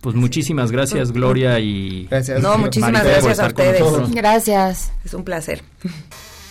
[0.00, 2.40] Pues muchísimas gracias Gloria y Gracias.
[2.42, 4.10] No, muchísimas gracias a ustedes.
[4.12, 4.92] Gracias.
[5.04, 5.62] Es un placer.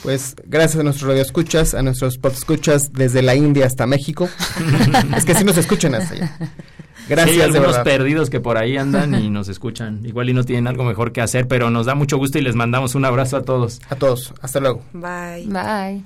[0.04, 4.30] Pues gracias a nuestros radioescuchas, a nuestros escuchas desde la India hasta México.
[5.18, 6.38] es que sí nos escuchan hasta allá.
[6.38, 10.06] Sí, hay Gracias, de algunos perdidos que por ahí andan y nos escuchan.
[10.06, 12.56] Igual y no tienen algo mejor que hacer, pero nos da mucho gusto y les
[12.56, 13.82] mandamos un abrazo a todos.
[13.89, 14.34] A todos.
[14.41, 14.84] Hasta luego.
[14.93, 15.47] Bye.
[15.47, 16.04] Bye.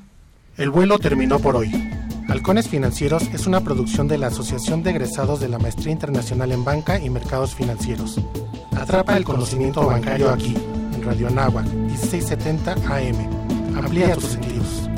[0.58, 1.72] El vuelo terminó por hoy.
[2.30, 6.64] Halcones Financieros es una producción de la Asociación de Egresados de la Maestría Internacional en
[6.64, 8.20] Banca y Mercados Financieros.
[8.72, 10.56] Atrapa el conocimiento bancario aquí,
[10.94, 13.43] en Radio Anáhuac, 1670 AM.
[13.76, 14.93] Amplía tus sentidos.